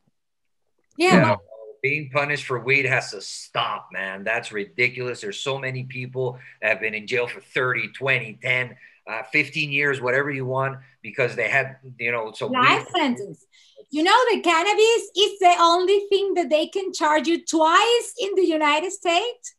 [0.98, 1.16] Yeah.
[1.16, 1.36] yeah
[1.82, 4.24] being punished for weed has to stop, man.
[4.24, 5.22] That's ridiculous.
[5.22, 8.76] There's so many people that have been in jail for 30, 20, 10,
[9.08, 13.46] uh, 15 years, whatever you want, because they had, you know, so life weed- sentence.
[13.92, 18.36] You know, the cannabis is the only thing that they can charge you twice in
[18.36, 19.56] the United States.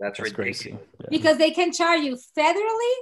[0.00, 0.66] That's, That's ridiculous.
[0.66, 1.06] Yeah.
[1.08, 2.94] Because they can charge you federally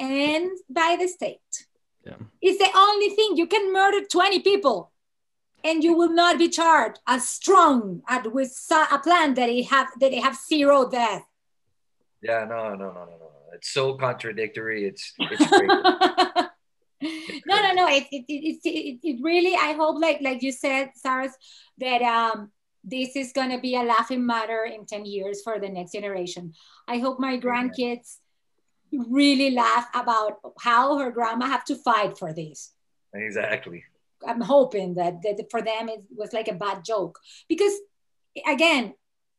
[0.00, 1.66] and by the state.
[2.04, 2.16] Yeah.
[2.42, 4.90] It's the only thing you can murder 20 people
[5.62, 9.88] and you will not be charged as strong as with a plant that it have
[10.00, 11.24] that they have zero death.
[12.22, 13.30] Yeah, no, no, no, no, no.
[13.52, 14.86] It's so contradictory.
[14.86, 16.45] It's it's great.
[17.02, 17.88] No, no, no.
[17.88, 19.54] It, it, it, it, it really.
[19.54, 21.30] I hope, like like you said, Sarah,
[21.78, 22.50] that um
[22.82, 26.54] this is gonna be a laughing matter in ten years for the next generation.
[26.88, 28.16] I hope my grandkids
[28.92, 32.72] really laugh about how her grandma have to fight for this.
[33.14, 33.84] Exactly.
[34.26, 37.18] I'm hoping that, that for them it was like a bad joke
[37.48, 37.72] because
[38.46, 38.94] again,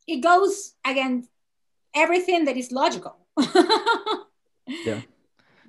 [0.08, 1.30] it goes against
[1.96, 3.18] everything that is logical.
[4.68, 5.02] yeah.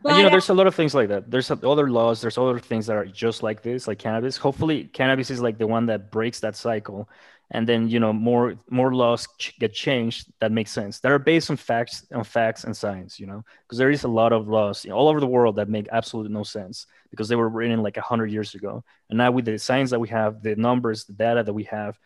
[0.08, 1.30] But, and, you know, there's a lot of things like that.
[1.30, 2.22] There's other laws.
[2.22, 4.38] There's other things that are just like this, like cannabis.
[4.38, 7.10] Hopefully, cannabis is like the one that breaks that cycle,
[7.50, 11.18] and then you know more more laws ch- get changed that make sense that are
[11.18, 14.48] based on facts on facts and science you know because there is a lot of
[14.48, 17.50] laws you know, all over the world that make absolutely no sense because they were
[17.50, 21.04] written like 100 years ago and now with the science that we have the numbers
[21.04, 21.98] the data that we have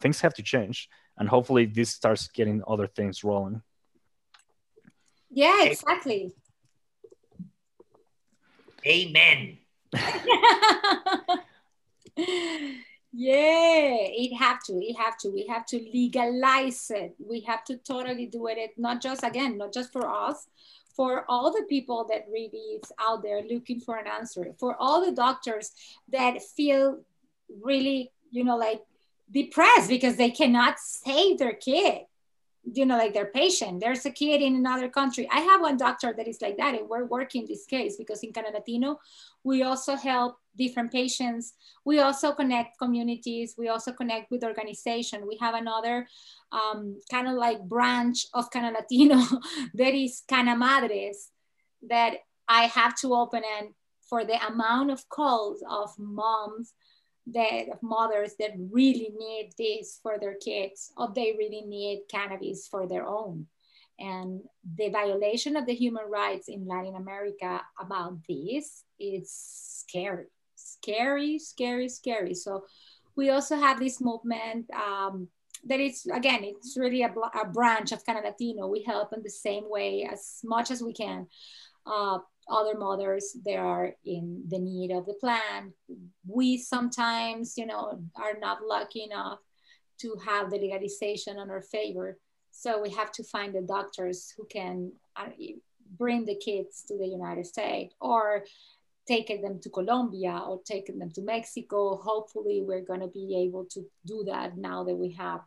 [0.00, 0.88] things have to change
[1.18, 3.62] and hopefully this starts getting other things rolling
[5.30, 6.32] yeah exactly
[8.88, 9.58] Amen.
[13.12, 17.14] yeah it have to it have to we have to legalize it.
[17.18, 18.70] We have to totally do it.
[18.76, 20.46] Not just again not just for us
[20.98, 25.04] for all the people that really is out there looking for an answer for all
[25.04, 25.72] the doctors
[26.10, 26.98] that feel
[27.62, 28.82] really you know like
[29.30, 32.02] depressed because they cannot save their kid
[32.74, 33.80] you know, like their patient.
[33.80, 35.28] There's a kid in another country.
[35.30, 38.32] I have one doctor that is like that, and we're working this case because in
[38.32, 38.96] Cannalatino,
[39.44, 41.54] we also help different patients.
[41.84, 43.54] We also connect communities.
[43.56, 45.26] We also connect with organization.
[45.26, 46.08] We have another
[46.52, 49.24] um, kind of like branch of Cannalatino
[49.74, 51.30] that is Cana Madres
[51.88, 52.14] that
[52.48, 53.68] I have to open and
[54.08, 56.72] for the amount of calls of moms
[57.32, 62.86] that mothers that really need this for their kids or they really need cannabis for
[62.86, 63.46] their own.
[63.98, 64.42] And
[64.76, 70.26] the violation of the human rights in latin america about this is scary
[70.58, 72.34] scary scary scary.
[72.34, 72.64] So
[73.16, 75.28] we also have this movement um,
[75.64, 77.12] that it's again it's really a,
[77.42, 78.70] a branch of Cannalatino.
[78.70, 81.26] We help in the same way as much as we can.
[81.86, 82.18] Uh,
[82.50, 85.72] other mothers that are in the need of the plan.
[86.26, 89.38] We sometimes, you know, are not lucky enough
[90.00, 92.18] to have the legalization on our favor.
[92.50, 95.28] So we have to find the doctors who can uh,
[95.96, 98.44] bring the kids to the United States or
[99.06, 101.96] taking them to Colombia or taking them to Mexico.
[101.96, 105.40] Hopefully, we're going to be able to do that now that we have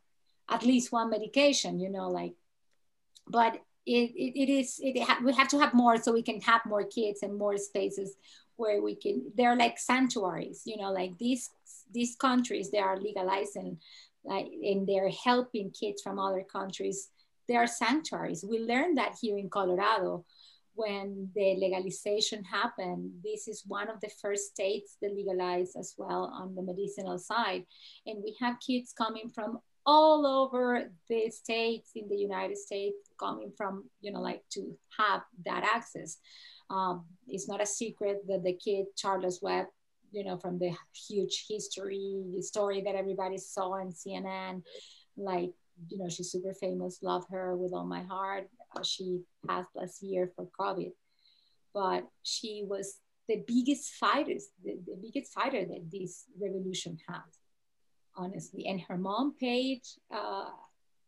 [0.50, 2.34] at least one medication, you know, like,
[3.28, 6.40] but it, it, it is it ha- we have to have more so we can
[6.42, 8.16] have more kids and more spaces
[8.56, 11.50] where we can they're like sanctuaries you know like these
[11.92, 13.78] these countries they are legalizing
[14.24, 17.10] like and they're helping kids from other countries.
[17.48, 18.46] They are sanctuaries.
[18.48, 20.26] We learned that here in colorado
[20.74, 23.12] when the legalization happened.
[23.24, 27.66] This is one of the first states that legalized as well on the medicinal side.
[28.06, 33.52] And we have kids coming from all over the states in the United States coming
[33.58, 36.18] from, you know, like to have that access.
[36.70, 39.66] Um, it's not a secret that the kid, Charlotte's Web,
[40.12, 40.74] you know, from the
[41.08, 44.62] huge history story that everybody saw on CNN,
[45.18, 45.52] like,
[45.90, 48.48] you know, she's super famous, love her with all my heart.
[48.76, 50.92] Uh, she passed last year for COVID,
[51.74, 57.41] but she was the biggest fighter, the, the biggest fighter that this revolution has
[58.16, 58.68] honestly.
[58.68, 60.50] And her mom, Paige, uh,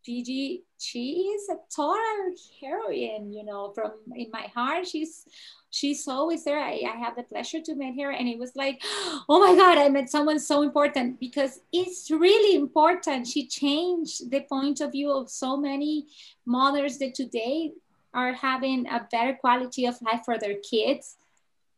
[0.08, 4.88] Figi, she is a total heroine, you know, from in my heart.
[4.88, 5.26] She's
[5.70, 6.60] she's always there.
[6.60, 8.12] I, I have the pleasure to meet her.
[8.12, 8.82] And it was like,
[9.30, 13.28] oh my God, I met someone so important because it's really important.
[13.28, 16.08] She changed the point of view of so many
[16.45, 17.72] mothers that today
[18.14, 21.16] are having a better quality of life for their kids.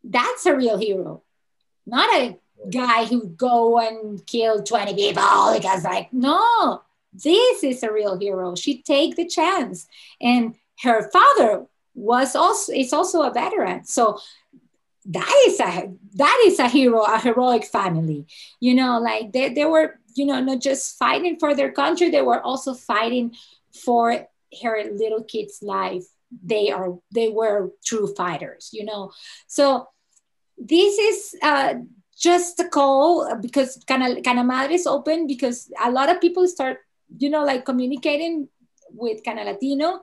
[0.03, 1.23] That's a real hero,
[1.85, 2.37] not a
[2.71, 6.81] guy who go and kill 20 people because like no
[7.23, 8.55] this is a real hero.
[8.55, 9.87] She take the chance.
[10.21, 13.85] And her father was also is also a veteran.
[13.85, 14.19] So
[15.05, 18.25] that is a that is a hero a heroic family.
[18.59, 22.21] You know like they, they were you know not just fighting for their country they
[22.21, 23.35] were also fighting
[23.83, 24.27] for
[24.63, 26.05] her little kid's life.
[26.43, 29.11] They are they were true fighters you know.
[29.47, 29.87] So
[30.57, 31.75] this is uh,
[32.17, 36.47] just a call uh, because Cana, Cana Madre is open because a lot of people
[36.47, 36.79] start,
[37.17, 38.47] you know, like communicating
[38.91, 39.99] with Cannalatino.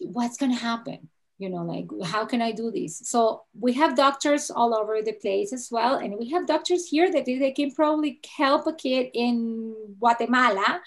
[0.00, 1.08] What's going to happen?
[1.38, 3.02] You know, like, how can I do this?
[3.04, 5.96] So we have doctors all over the place as well.
[5.96, 10.80] And we have doctors here that they can probably help a kid in Guatemala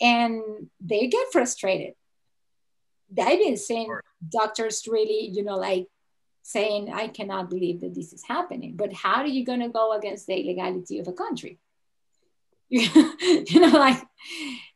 [0.00, 0.42] and
[0.80, 1.94] they get frustrated.
[3.18, 3.92] I've been seeing
[4.28, 5.88] doctors really, you know, like
[6.48, 8.72] saying, I cannot believe that this is happening.
[8.74, 11.58] But how are you going to go against the legality of a country?
[12.70, 14.02] you know, like,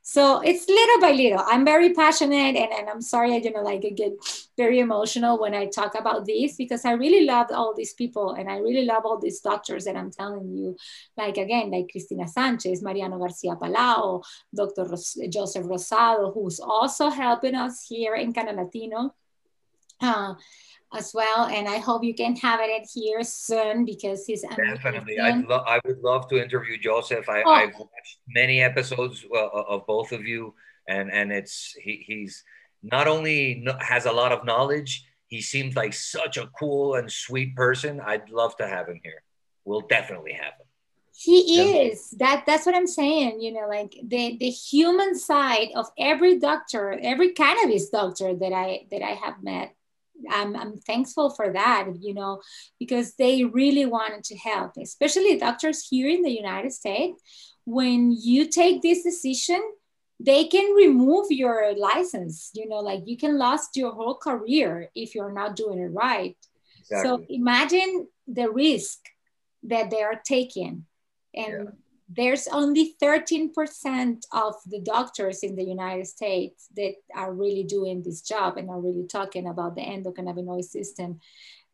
[0.02, 1.42] so it's little by little.
[1.46, 4.12] I'm very passionate and, and I'm sorry, I, you know, like I get
[4.54, 8.50] very emotional when I talk about this because I really love all these people and
[8.50, 10.76] I really love all these doctors that I'm telling you,
[11.16, 14.22] like again, like Cristina Sanchez, Mariano Garcia Palau,
[14.54, 14.84] Dr.
[14.84, 19.12] Ros- Joseph Rosado, who's also helping us here in Cannalatino.
[20.02, 20.34] Uh,
[20.94, 21.46] as well.
[21.46, 25.18] And I hope you can have it here soon because he's Definitely.
[25.18, 27.28] I'd lo- I would love to interview Joseph.
[27.28, 27.50] I, Oh.
[27.50, 30.54] I've watched many episodes uh, of both of you,
[30.88, 32.44] and and it's he, he's
[32.82, 37.54] not only has a lot of knowledge, he seems like such a cool and sweet
[37.56, 38.00] person.
[38.00, 39.22] I'd love to have him here.
[39.64, 40.66] We'll definitely have him.
[41.14, 41.38] he
[41.86, 46.38] is that that's what i'm saying you know like the the human side of every
[46.38, 49.68] doctor every cannabis doctor that i that i have met
[50.30, 52.40] i'm, I'm thankful for that you know
[52.78, 57.22] because they really wanted to help especially doctors here in the united states.
[57.64, 59.62] When you take this decision
[60.18, 65.14] they can remove your license you know like you can lose your whole career if
[65.14, 66.36] you're not doing it right.
[66.84, 68.98] So imagine the risk
[69.64, 70.86] that they are taking.
[71.34, 71.72] And
[72.14, 78.20] there's only 13% of the doctors in the United States that are really doing this
[78.20, 81.20] job and are really talking about the endocannabinoid system.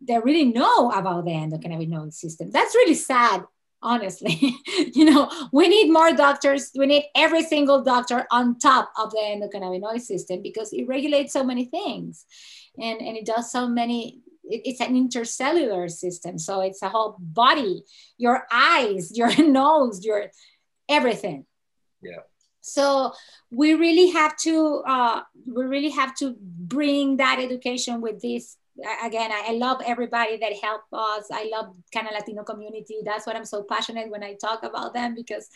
[0.01, 2.51] They really know about the endocannabinoid system.
[2.51, 3.45] That's really sad,
[3.83, 4.57] honestly.
[4.95, 6.71] you know, we need more doctors.
[6.77, 11.43] We need every single doctor on top of the endocannabinoid system because it regulates so
[11.43, 12.27] many things
[12.79, 16.39] and, and it does so many it's an intercellular system.
[16.39, 17.85] So it's a whole body
[18.17, 20.31] your eyes your nose your
[20.89, 21.45] everything.
[22.01, 22.23] Yeah.
[22.61, 23.13] so
[23.51, 28.57] we really have to uh, we really have to bring that education with this.
[29.05, 31.27] Again I, I love everybody that helped us.
[31.33, 32.99] I love Cannalatino community.
[33.05, 35.49] That's what i'm so passionate when i talk about them because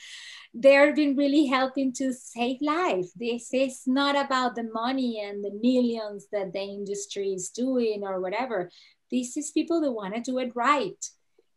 [0.55, 5.51] they've been really helping to save life this is not about the money and the
[5.63, 8.71] millions that the industry is doing or whatever
[9.11, 11.03] this is people that want to do it right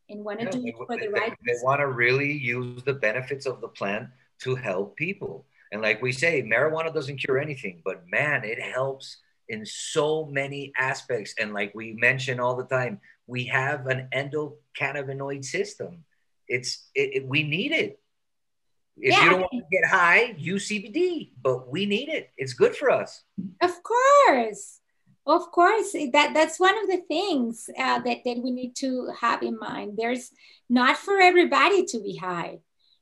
[0.09, 2.31] and want to Yeah, do they, it for they- the right they want to really
[2.31, 4.07] use the benefits of the plant
[4.43, 5.45] to help people.
[5.71, 9.17] And like we say, marijuana doesn't cure anything, but man, it helps
[9.49, 11.33] in so many aspects.
[11.39, 16.03] And like we mention all the time, we have an endocannabinoid system.
[16.47, 17.99] It's it, it- we need it.
[18.97, 22.29] If Yeah, you don't want to get high, use CBD, but we need it.
[22.37, 23.23] It's good for us.
[23.61, 24.79] Of course,
[25.25, 25.91] of course.
[26.13, 29.97] That that's one of the things uh, that that we need to have in mind.
[29.97, 30.31] There's
[30.69, 32.59] not for everybody to be high.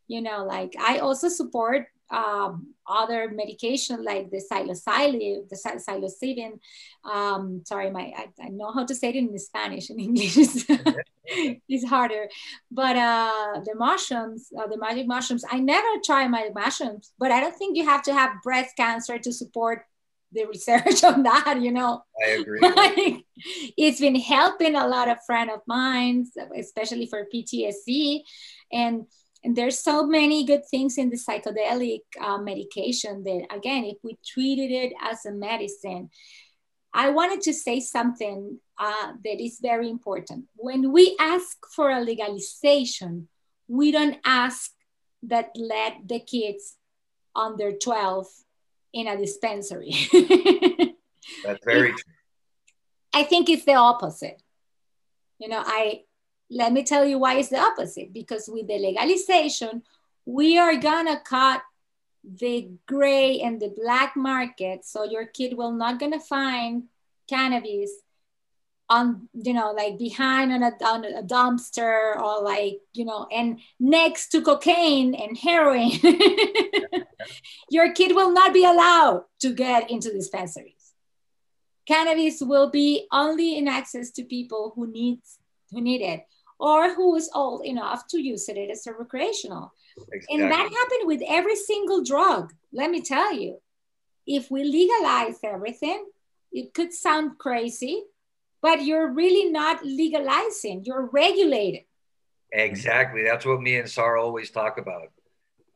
[0.07, 6.59] You know, like I also support um, other medication like the psilocybin, the psilocybin.
[7.03, 9.89] Um, sorry, my I, I know how to say it in Spanish.
[9.89, 12.29] In English, it's, harder.
[12.71, 15.43] But uh, the mushrooms, uh, the magic mushrooms.
[15.49, 19.17] I never try magic mushrooms, but I don't think you have to have breast cancer
[19.17, 19.85] to support
[20.33, 22.03] the research on that, you know.
[22.25, 22.59] I agree.
[22.75, 23.23] Like,
[23.77, 28.21] it's been helping a lot of friend of mine, especially for PTSD.
[28.71, 29.05] And,
[29.43, 34.17] and there's so many good things in the psychedelic uh, medication that, again, if we
[34.25, 36.09] treated it as a medicine,
[36.93, 40.45] I wanted to say something uh, that is very important.
[40.55, 43.27] When we ask for a legalization,
[43.67, 44.71] we don't ask
[45.23, 46.75] that let the kids
[47.35, 48.27] under 12
[48.93, 49.95] in a dispensary.
[51.43, 52.13] That's very true.
[53.13, 54.41] I think it's the opposite.
[55.39, 56.03] You know, I
[56.53, 58.13] let me tell you why it's the opposite.
[58.13, 59.83] Because with the legalization,
[60.25, 61.61] we are gonna cut
[62.23, 66.83] the gray and the black market, so your kid will not gonna find
[67.27, 67.91] cannabis
[68.89, 73.59] on you know like behind on a, on a dumpster or like you know and
[73.79, 75.89] next to cocaine and heroin
[77.69, 80.93] your kid will not be allowed to get into dispensaries
[81.87, 85.19] cannabis will be only in access to people who need
[85.71, 86.25] who need it
[86.59, 89.73] or who is old enough to use it as a recreational
[90.11, 90.41] Exactly.
[90.41, 93.59] and that happened with every single drug let me tell you
[94.25, 96.05] if we legalize everything
[96.51, 98.03] it could sound crazy
[98.61, 101.85] but you're really not legalizing you're regulating
[102.53, 103.23] Exactly.
[103.23, 105.11] That's what me and Sarah always talk about.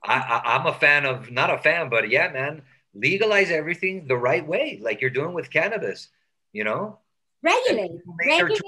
[0.04, 2.62] I, I, I'm a fan of, not a fan, but yeah, man,
[2.94, 6.10] legalize everything the right way, like you're doing with cannabis.
[6.54, 7.00] You know,
[7.44, 8.62] regulate People make their regulate.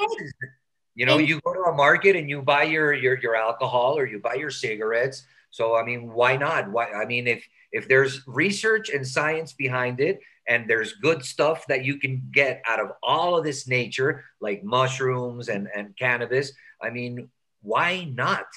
[1.00, 3.97] You know, And- you go to a market and you buy your your your alcohol
[3.97, 5.26] or you buy your cigarettes.
[5.50, 6.70] So I mean, why not?
[6.70, 6.91] Why?
[6.91, 7.41] I mean, if
[7.72, 12.62] if there's research and science behind it, and there's good stuff that you can get
[12.68, 17.30] out of all of this nature, like mushrooms and and cannabis, I mean,
[17.62, 18.47] why not?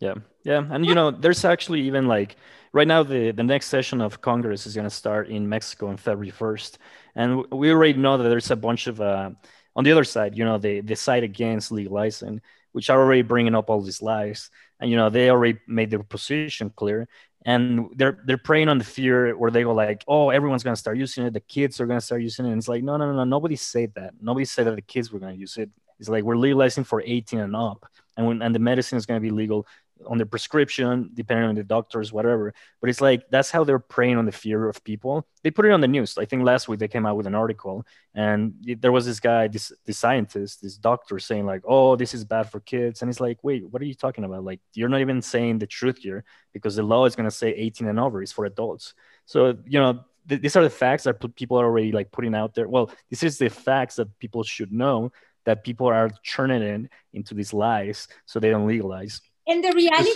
[0.00, 2.34] Yeah, yeah, and you know, there's actually even like
[2.72, 5.98] right now the the next session of Congress is going to start in Mexico on
[5.98, 6.78] February 1st,
[7.14, 9.30] and we already know that there's a bunch of uh,
[9.76, 12.40] on the other side, you know, the the side against legalizing,
[12.72, 14.50] which are already bringing up all these lies,
[14.80, 17.08] and you know, they already made their position clear,
[17.44, 20.96] and they're they're preying on the fear where they go like, oh, everyone's gonna start
[20.96, 22.50] using it, the kids are gonna start using it.
[22.50, 23.24] And it's like, no, no, no, no.
[23.24, 24.14] Nobody said that.
[24.20, 25.70] Nobody said that the kids were gonna use it.
[26.00, 29.20] It's like we're legalizing for 18 and up, and when and the medicine is gonna
[29.20, 29.66] be legal
[30.04, 32.52] on the prescription, depending on the doctors, whatever.
[32.80, 35.26] But it's like that's how they're preying on the fear of people.
[35.42, 36.18] They put it on the news.
[36.18, 39.48] I think last week they came out with an article, and there was this guy,
[39.48, 43.20] this this scientist, this doctor saying like, "Oh, this is bad for kids," and it's
[43.20, 44.44] like, wait, what are you talking about?
[44.44, 47.50] Like, you're not even saying the truth here because the law is going to say
[47.50, 48.94] 18 and over is for adults.
[49.24, 50.04] So you know.
[50.28, 52.68] Th- these are the facts that people are already like putting out there.
[52.68, 55.12] Well, this is the facts that people should know
[55.46, 60.10] that people are churning in into these lies so they don't legalize and the reality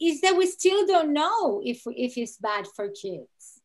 [0.00, 3.60] is that we still don't know if if it's bad for kids.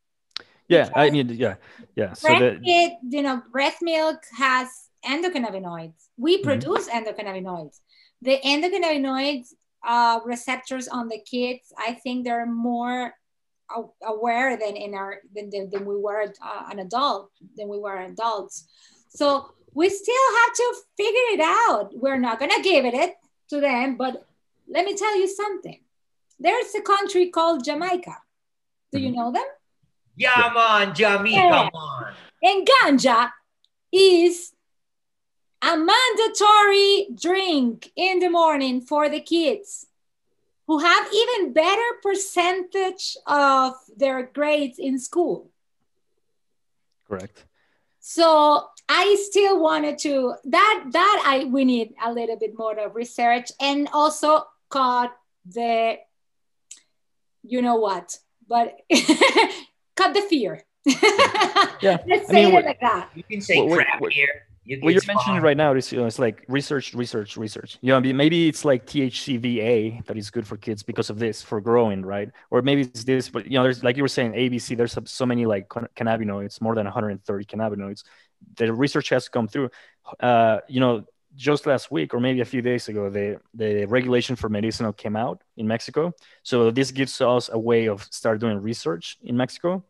[0.68, 1.56] Yeah, because I mean, yeah,
[1.96, 2.14] yeah.
[2.14, 4.68] So breast you know, breast milk has
[5.06, 6.10] endocannabinoids.
[6.18, 6.44] We mm-hmm.
[6.44, 7.08] produce mm-hmm.
[7.08, 7.80] endocannabinoids.
[8.22, 9.54] The endocannabinoids
[9.86, 13.14] uh, receptors on the kids, I think they're more
[14.04, 17.98] aware than in our than, than, than we were uh, an adult than we were
[17.98, 18.68] adults.
[19.10, 21.92] So we still have to figure it out.
[21.94, 23.16] We're not gonna give it
[23.50, 24.27] to them, but
[24.68, 25.80] let me tell you something.
[26.40, 28.18] There's a country called Jamaica.
[28.92, 29.18] Do you mm-hmm.
[29.18, 29.46] know them?
[30.16, 31.70] Yeah, man, Jamaica, yeah.
[31.74, 32.14] man.
[32.44, 33.32] And ganja
[33.92, 34.54] is
[35.62, 39.88] a mandatory drink in the morning for the kids
[40.68, 45.50] who have even better percentage of their grades in school.
[47.08, 47.46] Correct.
[48.00, 52.96] So I still wanted to that that I we need a little bit more of
[52.96, 55.16] research and also cut
[55.46, 55.98] the
[57.44, 58.76] you know what but
[59.96, 60.64] cut the fear
[61.82, 64.48] yeah let's I say mean, it like that you can say what, crap what, here
[64.68, 67.78] you what you're mentioning right now is you know, it's like research, research, research.
[67.82, 71.62] You know, maybe it's like THCVA that is good for kids because of this for
[71.62, 72.30] growing, right?
[72.52, 74.76] Or maybe it's this, but you know, there's like you were saying ABC.
[74.76, 78.04] There's so many like cannabinoids, more than 130 cannabinoids.
[78.58, 79.70] The research has come through.
[80.20, 81.06] Uh, you know,
[81.38, 85.16] just last week or maybe a few days ago, the, the regulation for medicinal came
[85.16, 86.14] out in Mexico.
[86.44, 89.84] So this gives us a way of start doing research in Mexico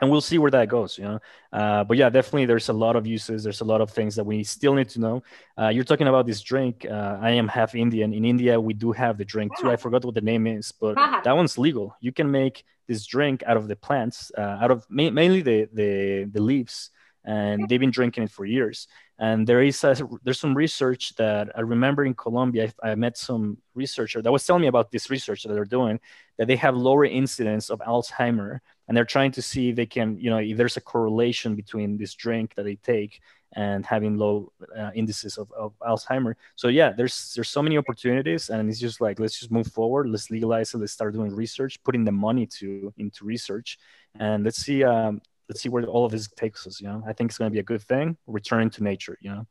[0.00, 1.20] and we'll see where that goes you know?
[1.52, 3.44] Uh, but yeah definitely there's a lot of uses.
[3.44, 5.22] There's a lot of things that we still need to know.
[5.58, 6.86] Uh, you're talking about this drink.
[6.88, 8.12] Uh, i am half indian.
[8.12, 9.70] In india we do have the drink too.
[9.70, 11.96] I forgot what the name is but that one's legal.
[12.00, 15.68] You can make this drink out of the plants uh, out of ma- mainly the,
[15.72, 16.90] the the leaves
[17.24, 18.86] and they've been drinking it for years
[19.18, 22.72] and there is a, there's some research that I remember in Colombia.
[22.82, 26.00] I, met some researcher that was telling me about this research that they're doing
[26.36, 28.58] that they have lower incidence of Alzheimer,
[28.88, 31.96] and they're trying to see if they can, you know, if there's a correlation between
[31.96, 33.20] this drink that they take
[33.52, 36.34] and having low uh, indices of, of Alzheimer.
[36.56, 40.08] So yeah, there's there's so many opportunities, and it's just like let's just move forward.
[40.08, 40.78] Let's legalize it.
[40.78, 43.78] Let's start doing research, putting the money to into research,
[44.18, 46.80] and let's see um, let's see where all of this takes us.
[46.80, 48.16] You know, I think it's going to be a good thing.
[48.26, 49.18] Returning to nature.
[49.20, 49.46] You know.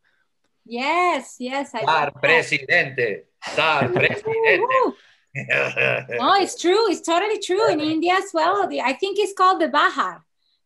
[0.66, 1.72] Yes, yes.
[1.74, 3.24] I Sar presidente.
[3.44, 4.96] Sar presidente.
[5.36, 6.92] no, it's true.
[6.92, 8.70] It's totally true in India as well.
[8.84, 10.24] I think it's called the bahar,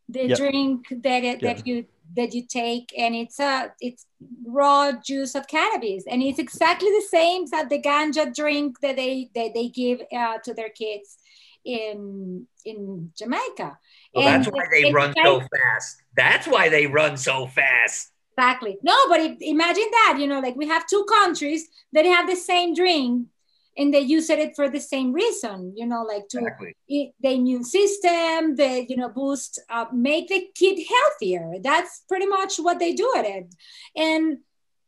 [0.10, 0.38] the yep.
[0.38, 4.06] drink that it, that you that you take, and it's a it's
[4.46, 9.30] raw juice of cannabis, and it's exactly the same as the ganja drink that they
[9.36, 11.18] that they give uh, to their kids
[11.64, 13.78] in in Jamaica.
[14.14, 16.02] Well, that's why they run so fast.
[16.16, 18.12] That's why they run so fast.
[18.38, 18.78] Exactly.
[18.84, 22.76] No, but imagine that, you know, like we have two countries that have the same
[22.76, 23.28] drink
[23.76, 26.76] and they use it for the same reason, you know, like to exactly.
[26.88, 31.54] the immune system, the, you know, boost, uh, make the kid healthier.
[31.62, 33.54] That's pretty much what they do at it.
[33.96, 34.40] And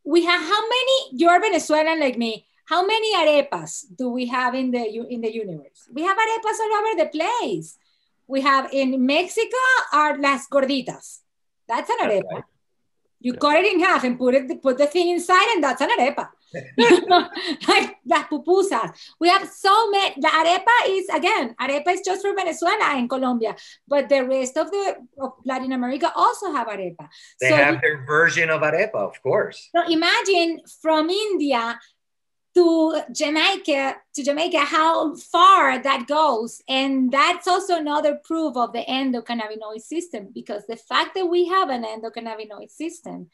[0.04, 4.70] we have how many, you're Venezuelan like me, how many arepas do we have in
[4.70, 5.90] the in the universe?
[5.92, 7.79] We have arepas all over the place.
[8.30, 9.58] We have in Mexico
[9.92, 11.26] are las gorditas.
[11.68, 12.32] That's an arepa.
[12.32, 12.44] Right.
[13.20, 13.40] You yeah.
[13.40, 16.30] cut it in half and put it put the thing inside, and that's an arepa.
[17.68, 18.94] like las pupusas.
[19.20, 20.14] We have so many.
[20.22, 23.56] The arepa is again, arepa is just for Venezuela and Colombia,
[23.88, 27.10] but the rest of the of Latin America also have arepa.
[27.42, 29.70] They so have their version of arepa, of course.
[29.76, 31.80] So imagine from India
[32.60, 36.62] to Jamaica, to Jamaica, how far that goes.
[36.68, 41.70] And that's also another proof of the endocannabinoid system, because the fact that we have
[41.70, 43.30] an endocannabinoid system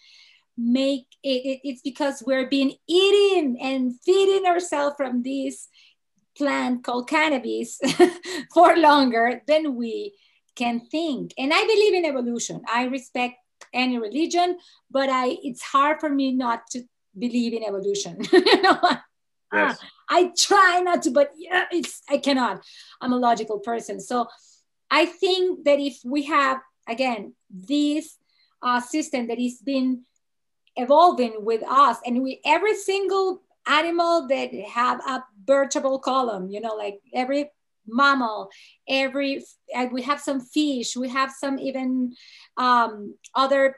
[0.57, 5.67] make it, it it's because we're being eating and feeding ourselves from this
[6.37, 7.79] plant called cannabis
[8.53, 10.13] for longer than we
[10.55, 11.33] can think.
[11.37, 12.61] And I believe in evolution.
[12.71, 13.35] I respect
[13.73, 14.57] any religion,
[14.91, 16.83] but I it's hard for me not to
[17.17, 18.21] believe in evolution.
[19.55, 19.79] yes.
[20.09, 22.63] I try not to, but yeah, it's I cannot.
[23.01, 23.99] I'm a logical person.
[23.99, 24.27] So
[24.91, 28.17] I think that if we have again this
[28.61, 30.03] uh, system that is been
[30.75, 36.75] evolving with us and we every single animal that have a vertebral column, you know,
[36.75, 37.49] like every
[37.87, 38.49] mammal,
[38.87, 39.43] every
[39.91, 42.13] we have some fish, we have some even
[42.57, 43.75] um, other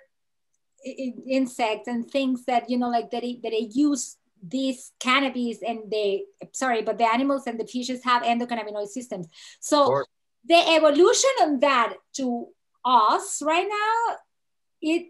[0.86, 6.24] insects and things that you know like that that they use these cannabis and they
[6.52, 9.28] sorry but the animals and the fishes have endocannabinoid systems
[9.60, 10.04] so
[10.46, 12.48] the evolution on that to
[12.86, 14.16] us right now
[14.82, 15.08] it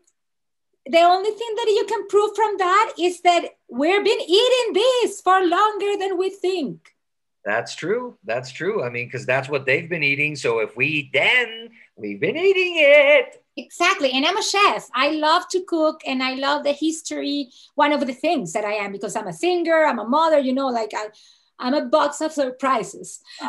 [0.89, 5.21] the only thing that you can prove from that is that we've been eating this
[5.21, 6.95] for longer than we think.
[7.43, 8.17] That's true.
[8.23, 8.84] That's true.
[8.84, 10.36] I mean, because that's what they've been eating.
[10.36, 13.43] So if we eat then, we've been eating it.
[13.58, 14.12] Exactly.
[14.12, 14.88] And I'm a chef.
[14.93, 17.49] I love to cook and I love the history.
[17.74, 20.53] One of the things that I am because I'm a singer, I'm a mother, you
[20.53, 21.08] know, like I,
[21.58, 23.20] I'm a box of surprises.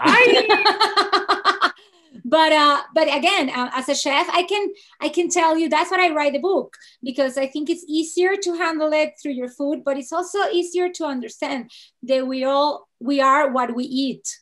[2.24, 5.90] but uh, but again, uh, as a chef, I can I can tell you that's
[5.90, 9.50] what I write the book because I think it's easier to handle it through your
[9.50, 11.70] food, but it's also easier to understand
[12.04, 14.40] that we all we are what we eat.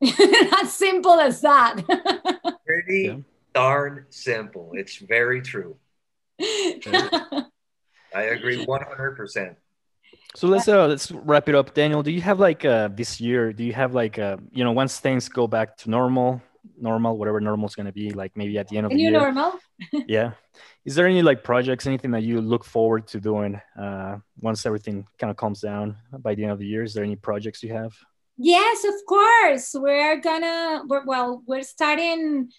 [0.62, 1.76] as simple as that.
[2.66, 3.16] Pretty yeah.
[3.58, 4.70] Darn simple.
[4.74, 5.76] It's very true.
[6.40, 9.56] I agree one hundred percent.
[10.36, 11.74] So let's uh let's wrap it up.
[11.74, 13.52] Danielle, do you have like uh this year?
[13.52, 16.40] Do you have like uh you know once things go back to normal?
[16.76, 19.02] normal, whatever normal is going to be, like maybe at the end of the, the
[19.02, 19.10] year.
[19.10, 19.58] normal.
[20.06, 20.32] yeah.
[20.84, 25.06] Is there any like projects, anything that you look forward to doing uh, once everything
[25.18, 26.82] kind of calms down by the end of the year?
[26.82, 27.92] Is there any projects you have?
[28.36, 29.74] Yes, of course.
[29.74, 30.82] We're gonna.
[30.86, 32.50] We're, well, we're starting.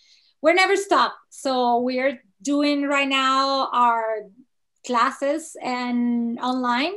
[0.42, 1.18] We're never stopped.
[1.30, 4.24] So we're doing right now our
[4.86, 6.94] classes and online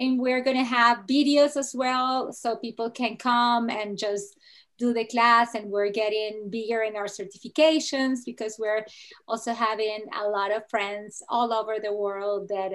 [0.00, 4.36] and we're going to have videos as well so people can come and just
[4.78, 8.84] do the class and we're getting bigger in our certifications because we're
[9.28, 12.72] also having a lot of friends all over the world that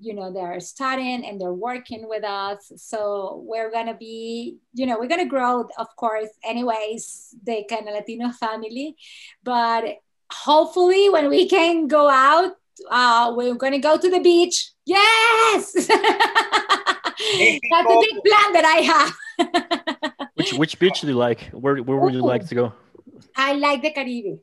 [0.00, 4.98] you know they're studying and they're working with us so we're gonna be you know
[4.98, 8.96] we're gonna grow of course anyways the Cannalatino family
[9.42, 9.84] but
[10.32, 12.52] hopefully when we can go out
[12.90, 15.94] uh, we're gonna go to the beach yes that's a
[18.00, 19.14] big plan that i have
[20.34, 21.42] which which beach do you like?
[21.52, 22.72] Where where would you like to go?
[23.36, 24.40] I like the Caribbean.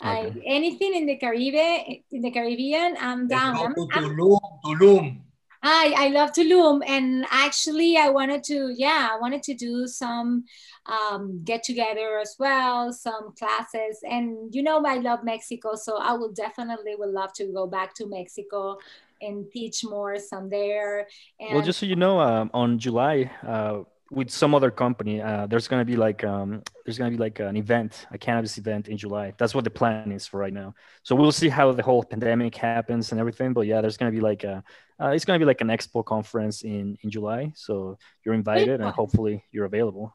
[0.00, 0.08] Okay.
[0.08, 3.56] I, anything in the Caribbean, in the Caribbean, I'm down.
[3.56, 5.20] I'm, Tulum, Tulum.
[5.62, 10.44] I, I love Tulum, and actually, I wanted to, yeah, I wanted to do some
[10.84, 16.12] um, get together as well, some classes, and you know, I love Mexico, so I
[16.12, 18.76] will definitely would love to go back to Mexico
[19.22, 21.08] and teach more some there.
[21.40, 23.30] And well, just so you know, um, on July.
[23.42, 27.16] Uh, with some other company uh, there's going to be like um, there's going to
[27.16, 29.32] be like an event a cannabis event in july.
[29.36, 30.74] That's what the plan is for right now.
[31.02, 34.16] So we'll see how the whole pandemic happens and everything but yeah there's going to
[34.16, 34.62] be like a
[35.00, 37.52] uh, it's going to be like an expo conference in in july.
[37.56, 40.14] So you're invited and hopefully you're available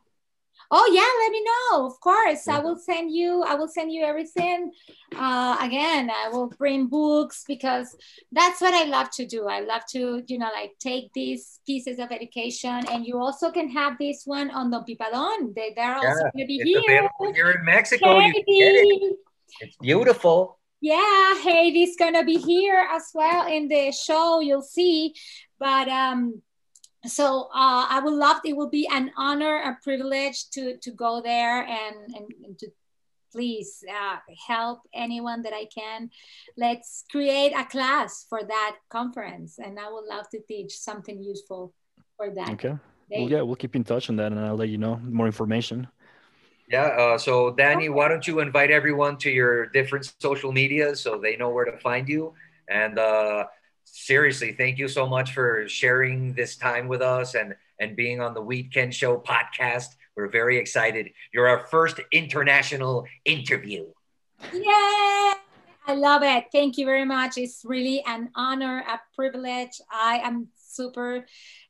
[0.71, 1.85] oh yeah let me know.
[1.85, 2.47] Of course.
[2.47, 4.71] I will send you i will send you everything.
[5.15, 7.95] Uh, again i will bring books because
[8.31, 9.47] that's what i love to do.
[9.47, 12.85] I love to you know like take these pieces of education.
[12.91, 16.31] And you also can have this one on the pipadon they, they're yeah, also going
[16.37, 17.09] to be here.
[17.33, 18.19] here in mexico.
[18.19, 19.15] It.
[19.59, 20.57] it's beautiful.
[20.79, 25.13] Yeah Heidi's gonna be here as well in the show you'll see.
[25.59, 26.41] But um
[27.05, 31.21] so uh, I would love it will be an honor, a privilege to to go
[31.21, 32.67] there and and, and to
[33.31, 36.09] please uh, help anyone that I can.
[36.57, 41.73] Let's create a class for that conference, and I would love to teach something useful
[42.17, 42.49] for that.
[42.51, 42.75] Okay.
[43.09, 45.87] Well, yeah, we'll keep in touch on that, and I'll let you know more information.
[46.69, 46.87] Yeah.
[46.87, 51.35] Uh, so, Danny, why don't you invite everyone to your different social media so they
[51.35, 52.33] know where to find you?
[52.69, 53.45] And uh,
[53.91, 58.33] seriously, thank you so much for sharing this time with us and and being on
[58.33, 59.87] the Weedkend Show podcast.
[60.15, 61.11] We're very excited.
[61.33, 63.87] You're our first international interview.
[64.53, 65.33] Yay!
[65.87, 66.45] I love it.
[66.51, 67.37] Thank you very much.
[67.37, 69.81] It's really an honor, a privilege.
[69.91, 71.25] I am super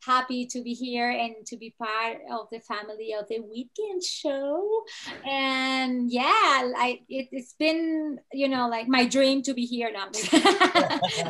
[0.06, 4.84] happy to be here and to be part of the family of the Weedkend show.
[5.26, 10.10] And yeah, I it, has been you know like my dream to be here now.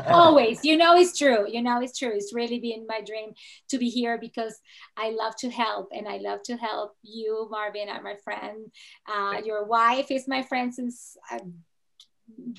[0.07, 1.49] Always, you know, it's true.
[1.49, 2.11] You know, it's true.
[2.13, 3.31] It's really been my dream
[3.69, 4.59] to be here because
[4.97, 8.71] I love to help and I love to help you, Marvin, and my friend.
[9.07, 11.17] Uh, your wife is my friend since.
[11.31, 11.39] Uh,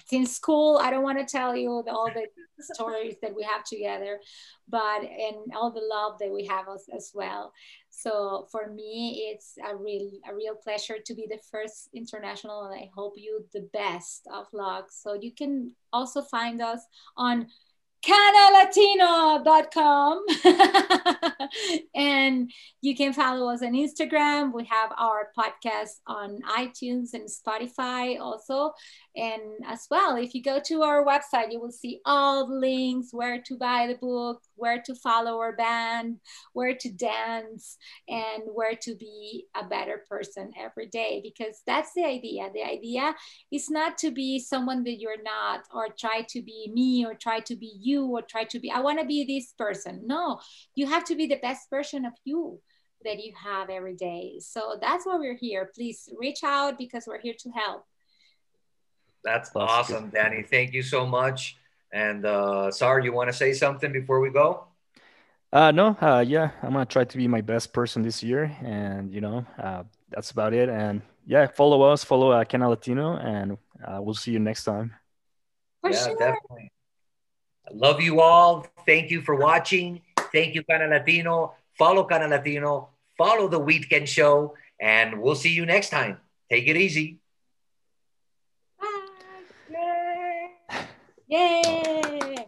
[0.06, 2.26] since school i don't want to tell you all the
[2.60, 4.18] stories that we have together
[4.68, 7.52] but and all the love that we have as, as well.
[7.90, 12.74] So for me it's a real a real pleasure to be the first international and
[12.74, 14.90] i hope you the best of luck.
[14.90, 16.80] So you can also find us
[17.16, 17.48] on
[18.04, 20.24] cannalatino.com
[21.94, 22.50] and
[22.80, 24.52] you can follow us on instagram.
[24.52, 28.72] We have our podcast on itunes and spotify also.
[29.14, 33.10] And as well if you go to our website you will see all the links
[33.12, 36.18] where to buy the book where to follow our band
[36.52, 37.76] where to dance
[38.08, 41.20] and where to be a better person every day.
[41.22, 42.50] Because that's the idea.
[42.52, 43.14] The idea
[43.50, 47.40] is not to be someone that you're not or try to be me or try
[47.40, 50.40] to be you or try to be i want to be this person no
[50.74, 52.60] you have to be the best version of you
[53.04, 57.20] that you have every day so that's why we're here please reach out because we're
[57.20, 57.84] here to help
[59.24, 60.42] that's awesome, Danny.
[60.42, 61.56] Thank you so much.
[61.92, 64.64] And uh, Sar, you want to say something before we go?
[65.52, 69.12] Uh, no, uh, yeah, I'm gonna try to be my best person this year, and
[69.12, 70.70] you know, uh, that's about it.
[70.70, 74.94] And yeah, follow us, follow uh, Cannalatino, and uh, we'll see you next time.
[75.82, 76.16] For yeah, sure.
[76.16, 76.72] definitely.
[77.68, 78.66] I love you all.
[78.86, 80.00] Thank you for watching.
[80.32, 81.52] Thank you, Cannalatino.
[81.78, 82.88] Follow Cannalatino.
[83.16, 86.18] Follow the Weedkend Show, and we'll see you next time.
[86.50, 87.18] Take it easy.
[88.80, 90.86] Bye.
[91.28, 92.46] Yay!